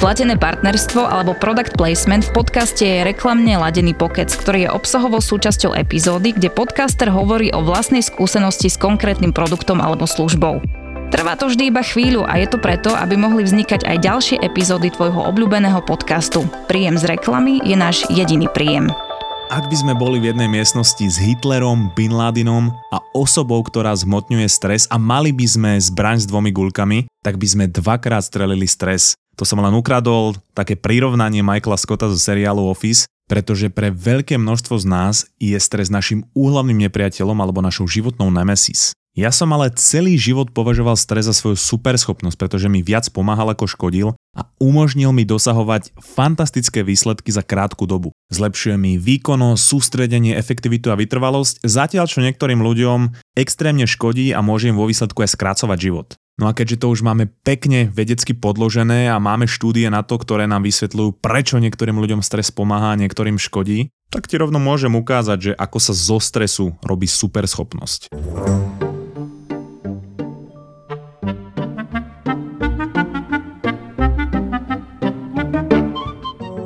Platené 0.00 0.32
partnerstvo 0.40 1.04
alebo 1.04 1.36
product 1.36 1.76
placement 1.76 2.24
v 2.24 2.32
podcaste 2.32 2.80
je 2.80 3.04
reklamne 3.04 3.52
ladený 3.60 3.92
pokec, 3.92 4.32
ktorý 4.32 4.64
je 4.64 4.70
obsahovou 4.72 5.20
súčasťou 5.20 5.76
epizódy, 5.76 6.32
kde 6.32 6.48
podcaster 6.48 7.12
hovorí 7.12 7.52
o 7.52 7.60
vlastnej 7.60 8.00
skúsenosti 8.00 8.72
s 8.72 8.80
konkrétnym 8.80 9.36
produktom 9.36 9.76
alebo 9.76 10.08
službou. 10.08 10.64
Trvá 11.12 11.36
to 11.36 11.52
vždy 11.52 11.68
iba 11.68 11.84
chvíľu 11.84 12.24
a 12.24 12.40
je 12.40 12.48
to 12.48 12.56
preto, 12.56 12.96
aby 12.96 13.20
mohli 13.20 13.44
vznikať 13.44 13.84
aj 13.84 13.96
ďalšie 14.00 14.36
epizódy 14.40 14.88
tvojho 14.88 15.20
obľúbeného 15.20 15.84
podcastu. 15.84 16.48
Príjem 16.64 16.96
z 16.96 17.04
reklamy 17.04 17.60
je 17.60 17.76
náš 17.76 18.08
jediný 18.08 18.48
príjem. 18.48 18.88
Ak 19.52 19.68
by 19.68 19.76
sme 19.76 19.92
boli 19.92 20.16
v 20.16 20.32
jednej 20.32 20.48
miestnosti 20.48 21.04
s 21.04 21.20
Hitlerom, 21.20 21.92
Bin 21.92 22.16
Ladinom 22.16 22.72
a 22.88 23.04
osobou, 23.12 23.60
ktorá 23.60 23.92
zmotňuje 23.92 24.48
stres 24.48 24.88
a 24.88 24.96
mali 24.96 25.28
by 25.28 25.44
sme 25.44 25.70
zbraň 25.76 26.24
s 26.24 26.26
dvomi 26.30 26.56
guľkami, 26.56 27.20
tak 27.20 27.36
by 27.36 27.44
sme 27.44 27.64
dvakrát 27.68 28.24
strelili 28.24 28.64
stres. 28.64 29.19
To 29.38 29.44
som 29.46 29.62
len 29.62 29.74
ukradol 29.74 30.36
také 30.56 30.74
prirovnanie 30.74 31.44
Michaela 31.44 31.78
Scotta 31.78 32.10
zo 32.10 32.18
seriálu 32.18 32.66
Office, 32.66 33.08
pretože 33.30 33.70
pre 33.70 33.94
veľké 33.94 34.34
množstvo 34.36 34.74
z 34.82 34.86
nás 34.90 35.14
je 35.38 35.54
stres 35.62 35.86
našim 35.86 36.26
úhlavným 36.34 36.90
nepriateľom 36.90 37.38
alebo 37.38 37.62
našou 37.62 37.86
životnou 37.86 38.26
nemesis. 38.34 38.90
Ja 39.18 39.34
som 39.34 39.50
ale 39.50 39.74
celý 39.74 40.14
život 40.14 40.54
považoval 40.54 40.94
stres 40.94 41.26
za 41.26 41.34
svoju 41.34 41.58
superschopnosť, 41.58 42.38
pretože 42.38 42.70
mi 42.70 42.78
viac 42.78 43.10
pomáhal 43.10 43.50
ako 43.50 43.66
škodil 43.66 44.08
a 44.38 44.46
umožnil 44.62 45.10
mi 45.10 45.26
dosahovať 45.26 45.90
fantastické 45.98 46.86
výsledky 46.86 47.34
za 47.34 47.42
krátku 47.42 47.90
dobu. 47.90 48.14
Zlepšuje 48.30 48.78
mi 48.78 49.02
výkonnosť, 49.02 49.58
sústredenie, 49.58 50.38
efektivitu 50.38 50.94
a 50.94 50.98
vytrvalosť, 50.98 51.58
zatiaľ 51.66 52.06
čo 52.06 52.22
niektorým 52.22 52.62
ľuďom 52.62 53.34
extrémne 53.34 53.82
škodí 53.82 54.30
a 54.30 54.46
môže 54.46 54.70
im 54.70 54.78
vo 54.78 54.86
výsledku 54.86 55.26
aj 55.26 55.34
skracovať 55.34 55.78
život. 55.82 56.14
No 56.40 56.48
a 56.48 56.56
keďže 56.56 56.80
to 56.80 56.86
už 56.88 57.04
máme 57.04 57.28
pekne 57.44 57.92
vedecky 57.92 58.32
podložené 58.32 59.12
a 59.12 59.20
máme 59.20 59.44
štúdie 59.44 59.92
na 59.92 60.00
to, 60.00 60.16
ktoré 60.16 60.48
nám 60.48 60.64
vysvetľujú, 60.64 61.20
prečo 61.20 61.60
niektorým 61.60 62.00
ľuďom 62.00 62.24
stres 62.24 62.48
pomáha 62.48 62.96
a 62.96 63.00
niektorým 63.00 63.36
škodí, 63.36 63.92
tak 64.08 64.24
ti 64.24 64.40
rovno 64.40 64.56
môžem 64.56 64.96
ukázať, 64.96 65.38
že 65.38 65.52
ako 65.52 65.78
sa 65.78 65.92
zo 65.92 66.16
stresu 66.16 66.72
robí 66.80 67.04
superschopnosť. 67.04 68.08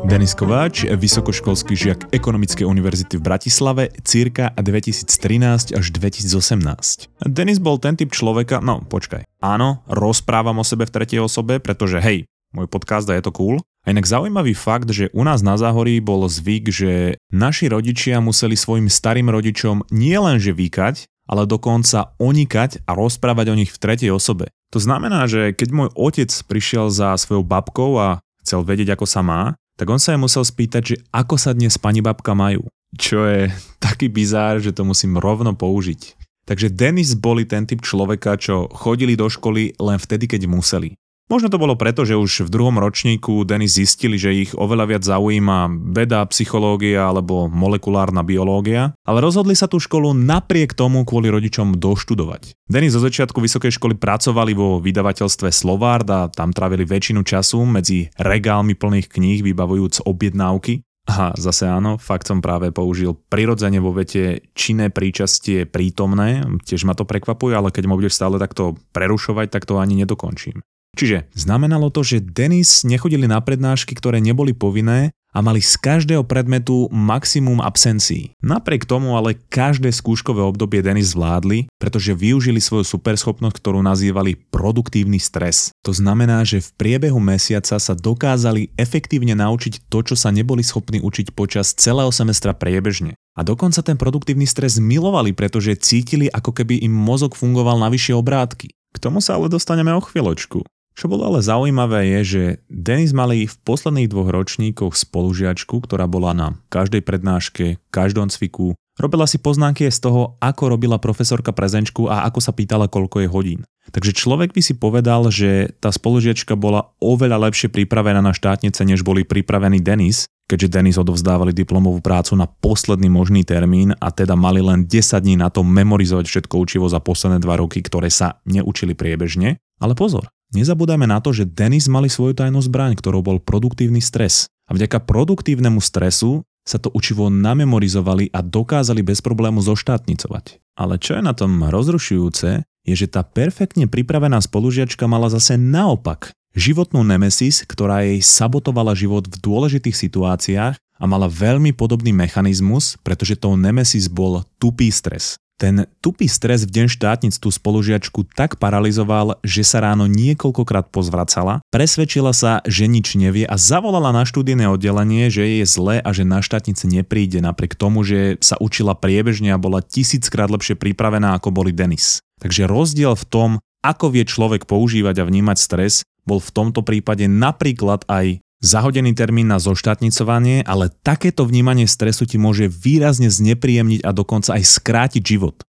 Denis 0.04 0.36
Kováč, 0.36 0.84
vysokoškolský 0.84 1.72
žiak 1.72 2.12
Ekonomickej 2.12 2.68
univerzity 2.68 3.16
v 3.16 3.24
Bratislave, 3.24 3.88
cirka 4.04 4.52
2013 4.52 5.72
až 5.72 5.86
2018. 5.96 7.24
Denis 7.24 7.56
bol 7.56 7.80
ten 7.80 7.96
typ 7.96 8.12
človeka, 8.12 8.60
no 8.60 8.84
počkaj, 8.84 9.24
áno, 9.40 9.80
rozprávam 9.88 10.60
o 10.60 10.64
sebe 10.64 10.84
v 10.84 10.92
tretej 10.92 11.24
osobe, 11.24 11.56
pretože 11.56 12.04
hej, 12.04 12.28
môj 12.52 12.68
podcast 12.68 13.08
a 13.08 13.16
je 13.16 13.24
to 13.24 13.32
cool. 13.32 13.56
A 13.88 13.96
inak 13.96 14.04
zaujímavý 14.04 14.52
fakt, 14.52 14.92
že 14.92 15.08
u 15.16 15.24
nás 15.24 15.40
na 15.40 15.56
Záhorí 15.56 16.04
bol 16.04 16.28
zvyk, 16.28 16.68
že 16.68 16.92
naši 17.32 17.72
rodičia 17.72 18.20
museli 18.20 18.60
svojim 18.60 18.92
starým 18.92 19.32
rodičom 19.32 19.88
nielenže 19.88 20.52
vykať, 20.52 21.08
ale 21.32 21.48
dokonca 21.48 22.12
onikať 22.20 22.84
a 22.84 22.92
rozprávať 22.92 23.46
o 23.48 23.56
nich 23.56 23.72
v 23.72 23.80
tretej 23.80 24.12
osobe. 24.12 24.52
To 24.68 24.76
znamená, 24.76 25.24
že 25.24 25.56
keď 25.56 25.68
môj 25.72 25.88
otec 25.96 26.28
prišiel 26.44 26.92
za 26.92 27.16
svojou 27.16 27.40
babkou 27.40 27.96
a 27.96 28.08
chcel 28.44 28.60
vedieť, 28.60 28.92
ako 28.92 29.08
sa 29.08 29.24
má, 29.24 29.56
tak 29.74 29.86
on 29.90 29.98
sa 29.98 30.14
jej 30.14 30.20
musel 30.20 30.46
spýtať, 30.46 30.82
že 30.82 30.96
ako 31.10 31.34
sa 31.34 31.50
dnes 31.50 31.74
pani 31.78 31.98
babka 31.98 32.34
majú. 32.34 32.66
Čo 32.94 33.26
je 33.26 33.50
taký 33.82 34.06
bizár, 34.06 34.62
že 34.62 34.70
to 34.70 34.86
musím 34.86 35.18
rovno 35.18 35.50
použiť. 35.54 36.14
Takže 36.44 36.70
Denis 36.70 37.16
boli 37.16 37.48
ten 37.48 37.64
typ 37.64 37.80
človeka, 37.80 38.36
čo 38.36 38.68
chodili 38.70 39.16
do 39.16 39.26
školy 39.26 39.74
len 39.80 39.98
vtedy, 39.98 40.28
keď 40.28 40.46
museli. 40.46 40.94
Možno 41.24 41.48
to 41.48 41.56
bolo 41.56 41.72
preto, 41.72 42.04
že 42.04 42.20
už 42.20 42.44
v 42.44 42.52
druhom 42.52 42.76
ročníku 42.76 43.48
Denis 43.48 43.80
zistili, 43.80 44.20
že 44.20 44.36
ich 44.44 44.52
oveľa 44.52 44.84
viac 44.84 45.02
zaujíma 45.08 45.72
veda, 45.96 46.20
psychológia 46.28 47.08
alebo 47.08 47.48
molekulárna 47.48 48.20
biológia, 48.20 48.92
ale 49.08 49.24
rozhodli 49.24 49.56
sa 49.56 49.64
tú 49.64 49.80
školu 49.80 50.12
napriek 50.12 50.76
tomu 50.76 51.00
kvôli 51.08 51.32
rodičom 51.32 51.80
doštudovať. 51.80 52.52
Denis 52.68 52.92
zo 52.92 53.00
začiatku 53.00 53.40
vysokej 53.40 53.72
školy 53.72 53.96
pracovali 53.96 54.52
vo 54.52 54.84
vydavateľstve 54.84 55.48
Slovard 55.48 56.04
a 56.12 56.28
tam 56.28 56.52
trávili 56.52 56.84
väčšinu 56.84 57.24
času 57.24 57.64
medzi 57.64 58.12
regálmi 58.20 58.76
plných 58.76 59.08
kníh 59.08 59.40
vybavujúc 59.40 60.04
objednávky. 60.04 60.84
A 61.08 61.32
zase 61.36 61.68
áno, 61.68 62.00
fakt 62.00 62.28
som 62.28 62.44
práve 62.44 62.68
použil 62.72 63.16
prirodzene 63.16 63.80
vo 63.80 63.96
vete 63.96 64.44
činné 64.56 64.88
príčastie 64.88 65.68
prítomné, 65.68 66.44
tiež 66.64 66.84
ma 66.84 66.92
to 66.92 67.08
prekvapuje, 67.08 67.52
ale 67.56 67.68
keď 67.72 67.84
ma 67.88 67.96
budeš 67.96 68.16
stále 68.16 68.36
takto 68.40 68.76
prerušovať, 68.96 69.52
tak 69.52 69.68
to 69.68 69.80
ani 69.80 70.00
nedokončím. 70.00 70.64
Čiže 70.94 71.26
znamenalo 71.34 71.90
to, 71.90 72.06
že 72.06 72.22
Denis 72.22 72.86
nechodili 72.86 73.26
na 73.26 73.42
prednášky, 73.42 73.98
ktoré 73.98 74.22
neboli 74.22 74.54
povinné 74.54 75.10
a 75.34 75.42
mali 75.42 75.58
z 75.58 75.74
každého 75.82 76.22
predmetu 76.22 76.86
maximum 76.94 77.58
absencií. 77.58 78.30
Napriek 78.38 78.86
tomu 78.86 79.18
ale 79.18 79.34
každé 79.50 79.90
skúškové 79.90 80.38
obdobie 80.38 80.78
Denis 80.78 81.10
zvládli, 81.10 81.66
pretože 81.82 82.14
využili 82.14 82.62
svoju 82.62 82.86
superschopnosť, 82.86 83.58
ktorú 83.58 83.82
nazývali 83.82 84.38
produktívny 84.54 85.18
stres. 85.18 85.74
To 85.82 85.90
znamená, 85.90 86.46
že 86.46 86.62
v 86.62 86.70
priebehu 86.78 87.18
mesiaca 87.18 87.82
sa 87.82 87.94
dokázali 87.98 88.70
efektívne 88.78 89.34
naučiť 89.34 89.90
to, 89.90 90.06
čo 90.06 90.14
sa 90.14 90.30
neboli 90.30 90.62
schopní 90.62 91.02
učiť 91.02 91.34
počas 91.34 91.74
celého 91.74 92.14
semestra 92.14 92.54
priebežne. 92.54 93.18
A 93.34 93.42
dokonca 93.42 93.82
ten 93.82 93.98
produktívny 93.98 94.46
stres 94.46 94.78
milovali, 94.78 95.34
pretože 95.34 95.74
cítili, 95.82 96.30
ako 96.30 96.54
keby 96.54 96.86
im 96.86 96.94
mozog 96.94 97.34
fungoval 97.34 97.82
na 97.82 97.90
vyššie 97.90 98.14
obrátky. 98.14 98.70
K 98.70 99.02
tomu 99.02 99.18
sa 99.18 99.34
ale 99.34 99.50
dostaneme 99.50 99.90
o 99.90 99.98
chvíľočku. 99.98 100.62
Čo 100.94 101.10
bolo 101.10 101.26
ale 101.26 101.42
zaujímavé 101.42 102.06
je, 102.06 102.20
že 102.22 102.42
Denis 102.70 103.10
mali 103.10 103.50
v 103.50 103.56
posledných 103.66 104.06
dvoch 104.06 104.30
ročníkoch 104.30 104.94
spolužiačku, 104.94 105.82
ktorá 105.82 106.06
bola 106.06 106.30
na 106.30 106.48
každej 106.70 107.02
prednáške, 107.02 107.82
každom 107.90 108.30
cviku, 108.30 108.78
robila 108.94 109.26
si 109.26 109.42
poznámky 109.42 109.90
z 109.90 109.98
toho, 109.98 110.38
ako 110.38 110.78
robila 110.78 111.02
profesorka 111.02 111.50
prezenčku 111.50 112.06
a 112.06 112.22
ako 112.30 112.38
sa 112.38 112.54
pýtala, 112.54 112.86
koľko 112.86 113.26
je 113.26 113.28
hodín. 113.28 113.60
Takže 113.90 114.14
človek 114.14 114.54
by 114.54 114.62
si 114.62 114.78
povedal, 114.78 115.28
že 115.34 115.74
tá 115.82 115.90
spolužiačka 115.90 116.54
bola 116.54 116.94
oveľa 117.02 117.50
lepšie 117.50 117.68
pripravená 117.74 118.22
na 118.22 118.32
štátnice, 118.32 118.80
než 118.86 119.02
boli 119.02 119.26
pripravený 119.26 119.82
Denis, 119.82 120.30
keďže 120.46 120.72
Denis 120.78 120.96
odovzdávali 120.96 121.50
diplomovú 121.50 122.00
prácu 122.00 122.38
na 122.38 122.46
posledný 122.46 123.10
možný 123.10 123.42
termín 123.42 123.92
a 123.98 124.08
teda 124.14 124.38
mali 124.38 124.62
len 124.62 124.86
10 124.86 125.20
dní 125.20 125.36
na 125.36 125.50
to 125.50 125.66
memorizovať 125.66 126.24
všetko 126.30 126.54
učivo 126.54 126.86
za 126.88 127.02
posledné 127.02 127.42
dva 127.42 127.60
roky, 127.60 127.82
ktoré 127.82 128.08
sa 128.08 128.40
neučili 128.48 128.96
priebežne. 128.96 129.60
Ale 129.82 129.92
pozor, 129.98 130.30
Nezabúdajme 130.54 131.10
na 131.10 131.18
to, 131.18 131.34
že 131.34 131.50
Denis 131.50 131.90
mali 131.90 132.06
svoju 132.06 132.38
tajnú 132.38 132.62
zbraň, 132.62 132.94
ktorou 132.94 133.26
bol 133.26 133.38
produktívny 133.42 133.98
stres. 133.98 134.46
A 134.70 134.72
vďaka 134.72 135.02
produktívnemu 135.02 135.82
stresu 135.82 136.46
sa 136.62 136.78
to 136.78 136.94
učivo 136.94 137.28
namemorizovali 137.28 138.30
a 138.30 138.40
dokázali 138.40 139.02
bez 139.02 139.18
problému 139.20 139.60
zoštátnicovať. 139.60 140.62
Ale 140.78 140.96
čo 141.02 141.18
je 141.18 141.22
na 141.26 141.34
tom 141.34 141.58
rozrušujúce, 141.58 142.64
je, 142.86 142.94
že 142.94 143.10
tá 143.10 143.26
perfektne 143.26 143.90
pripravená 143.90 144.38
spolužiačka 144.40 145.04
mala 145.10 145.28
zase 145.28 145.58
naopak 145.58 146.30
životnú 146.54 147.02
nemesis, 147.02 147.66
ktorá 147.66 148.06
jej 148.06 148.22
sabotovala 148.22 148.94
život 148.94 149.26
v 149.26 149.36
dôležitých 149.42 149.96
situáciách 149.98 150.74
a 150.78 151.04
mala 151.04 151.26
veľmi 151.26 151.74
podobný 151.74 152.14
mechanizmus, 152.14 152.94
pretože 153.02 153.34
tou 153.34 153.58
nemesis 153.58 154.06
bol 154.06 154.46
tupý 154.62 154.88
stres. 154.94 155.34
Ten 155.64 155.88
tupý 156.04 156.28
stres 156.28 156.68
v 156.68 156.76
deň 156.76 156.86
štátnic 156.92 157.40
tú 157.40 157.48
spolužiačku 157.48 158.28
tak 158.36 158.60
paralizoval, 158.60 159.40
že 159.40 159.64
sa 159.64 159.80
ráno 159.80 160.04
niekoľkokrát 160.04 160.92
pozvracala, 160.92 161.64
presvedčila 161.72 162.36
sa, 162.36 162.60
že 162.68 162.84
nič 162.84 163.16
nevie 163.16 163.48
a 163.48 163.56
zavolala 163.56 164.12
na 164.12 164.28
študijné 164.28 164.68
oddelenie, 164.68 165.32
že 165.32 165.40
je 165.40 165.64
zle 165.64 166.04
a 166.04 166.10
že 166.12 166.28
na 166.28 166.44
štátnice 166.44 166.84
nepríde 166.84 167.40
napriek 167.40 167.80
tomu, 167.80 168.04
že 168.04 168.36
sa 168.44 168.60
učila 168.60 168.92
priebežne 168.92 169.56
a 169.56 169.62
bola 169.62 169.80
tisíckrát 169.80 170.52
lepšie 170.52 170.76
pripravená 170.76 171.32
ako 171.32 171.48
boli 171.48 171.72
Denis. 171.72 172.20
Takže 172.44 172.68
rozdiel 172.68 173.16
v 173.16 173.24
tom, 173.24 173.50
ako 173.80 174.12
vie 174.12 174.28
človek 174.28 174.68
používať 174.68 175.24
a 175.24 175.24
vnímať 175.24 175.56
stres, 175.56 176.04
bol 176.28 176.44
v 176.44 176.52
tomto 176.52 176.84
prípade 176.84 177.24
napríklad 177.24 178.04
aj 178.04 178.43
zahodený 178.64 179.12
termín 179.12 179.52
na 179.52 179.60
zoštátnicovanie, 179.60 180.64
ale 180.64 180.88
takéto 181.04 181.44
vnímanie 181.44 181.84
stresu 181.84 182.24
ti 182.24 182.40
môže 182.40 182.72
výrazne 182.72 183.28
znepríjemniť 183.28 184.00
a 184.00 184.10
dokonca 184.16 184.56
aj 184.56 184.64
skrátiť 184.64 185.22
život. 185.22 185.60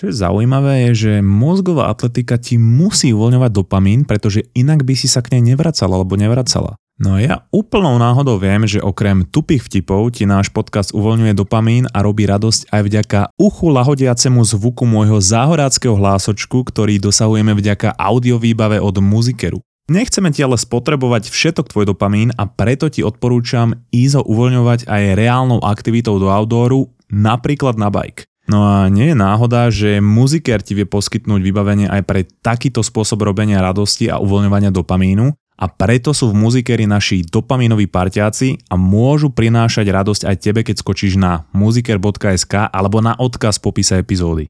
Čo 0.00 0.08
je 0.08 0.16
zaujímavé 0.16 0.88
je, 0.88 0.90
že 0.96 1.12
mozgová 1.20 1.92
atletika 1.92 2.40
ti 2.40 2.56
musí 2.56 3.12
uvoľňovať 3.12 3.50
dopamín, 3.52 4.08
pretože 4.08 4.48
inak 4.56 4.80
by 4.80 4.96
si 4.96 5.06
sa 5.06 5.20
k 5.20 5.36
nej 5.36 5.52
nevracala 5.52 5.92
alebo 5.92 6.16
nevracala. 6.16 6.80
No 7.00 7.16
ja 7.16 7.48
úplnou 7.48 7.96
náhodou 7.96 8.36
viem, 8.36 8.68
že 8.68 8.76
okrem 8.76 9.24
tupých 9.24 9.64
vtipov 9.64 10.12
ti 10.12 10.28
náš 10.28 10.52
podcast 10.52 10.92
uvoľňuje 10.92 11.32
dopamín 11.32 11.88
a 11.96 12.04
robí 12.04 12.28
radosť 12.28 12.68
aj 12.68 12.80
vďaka 12.84 13.20
uchu 13.40 13.72
lahodiacemu 13.72 14.44
zvuku 14.44 14.84
môjho 14.84 15.16
záhoráckého 15.16 15.96
hlásočku, 15.96 16.60
ktorý 16.60 17.00
dosahujeme 17.00 17.56
vďaka 17.56 17.96
audiovýbave 17.96 18.84
od 18.84 19.00
muzikeru. 19.00 19.64
Nechceme 19.88 20.28
ti 20.28 20.44
ale 20.44 20.60
spotrebovať 20.60 21.32
všetok 21.32 21.72
tvoj 21.72 21.88
dopamín 21.96 22.36
a 22.36 22.44
preto 22.44 22.92
ti 22.92 23.00
odporúčam 23.00 23.80
ísť 23.88 24.20
ho 24.20 24.22
uvoľňovať 24.28 24.84
aj 24.84 25.02
reálnou 25.16 25.64
aktivitou 25.64 26.20
do 26.20 26.28
outdooru, 26.28 26.84
napríklad 27.08 27.80
na 27.80 27.88
bike. 27.88 28.28
No 28.44 28.60
a 28.60 28.92
nie 28.92 29.08
je 29.08 29.16
náhoda, 29.16 29.72
že 29.72 30.04
muzikér 30.04 30.60
ti 30.60 30.76
vie 30.76 30.84
poskytnúť 30.84 31.40
vybavenie 31.40 31.88
aj 31.88 32.02
pre 32.04 32.28
takýto 32.44 32.84
spôsob 32.84 33.24
robenia 33.24 33.64
radosti 33.64 34.12
a 34.12 34.20
uvoľňovania 34.20 34.68
dopamínu 34.68 35.32
a 35.60 35.68
preto 35.68 36.16
sú 36.16 36.32
v 36.32 36.40
muzikéri 36.40 36.88
naši 36.88 37.20
dopamínoví 37.20 37.84
parťáci 37.84 38.72
a 38.72 38.80
môžu 38.80 39.28
prinášať 39.28 39.92
radosť 39.92 40.22
aj 40.24 40.36
tebe, 40.40 40.60
keď 40.64 40.80
skočíš 40.80 41.20
na 41.20 41.44
muziker.sk 41.52 42.72
alebo 42.72 43.04
na 43.04 43.12
odkaz 43.20 43.60
v 43.60 43.64
popise 43.68 44.00
epizódy. 44.00 44.48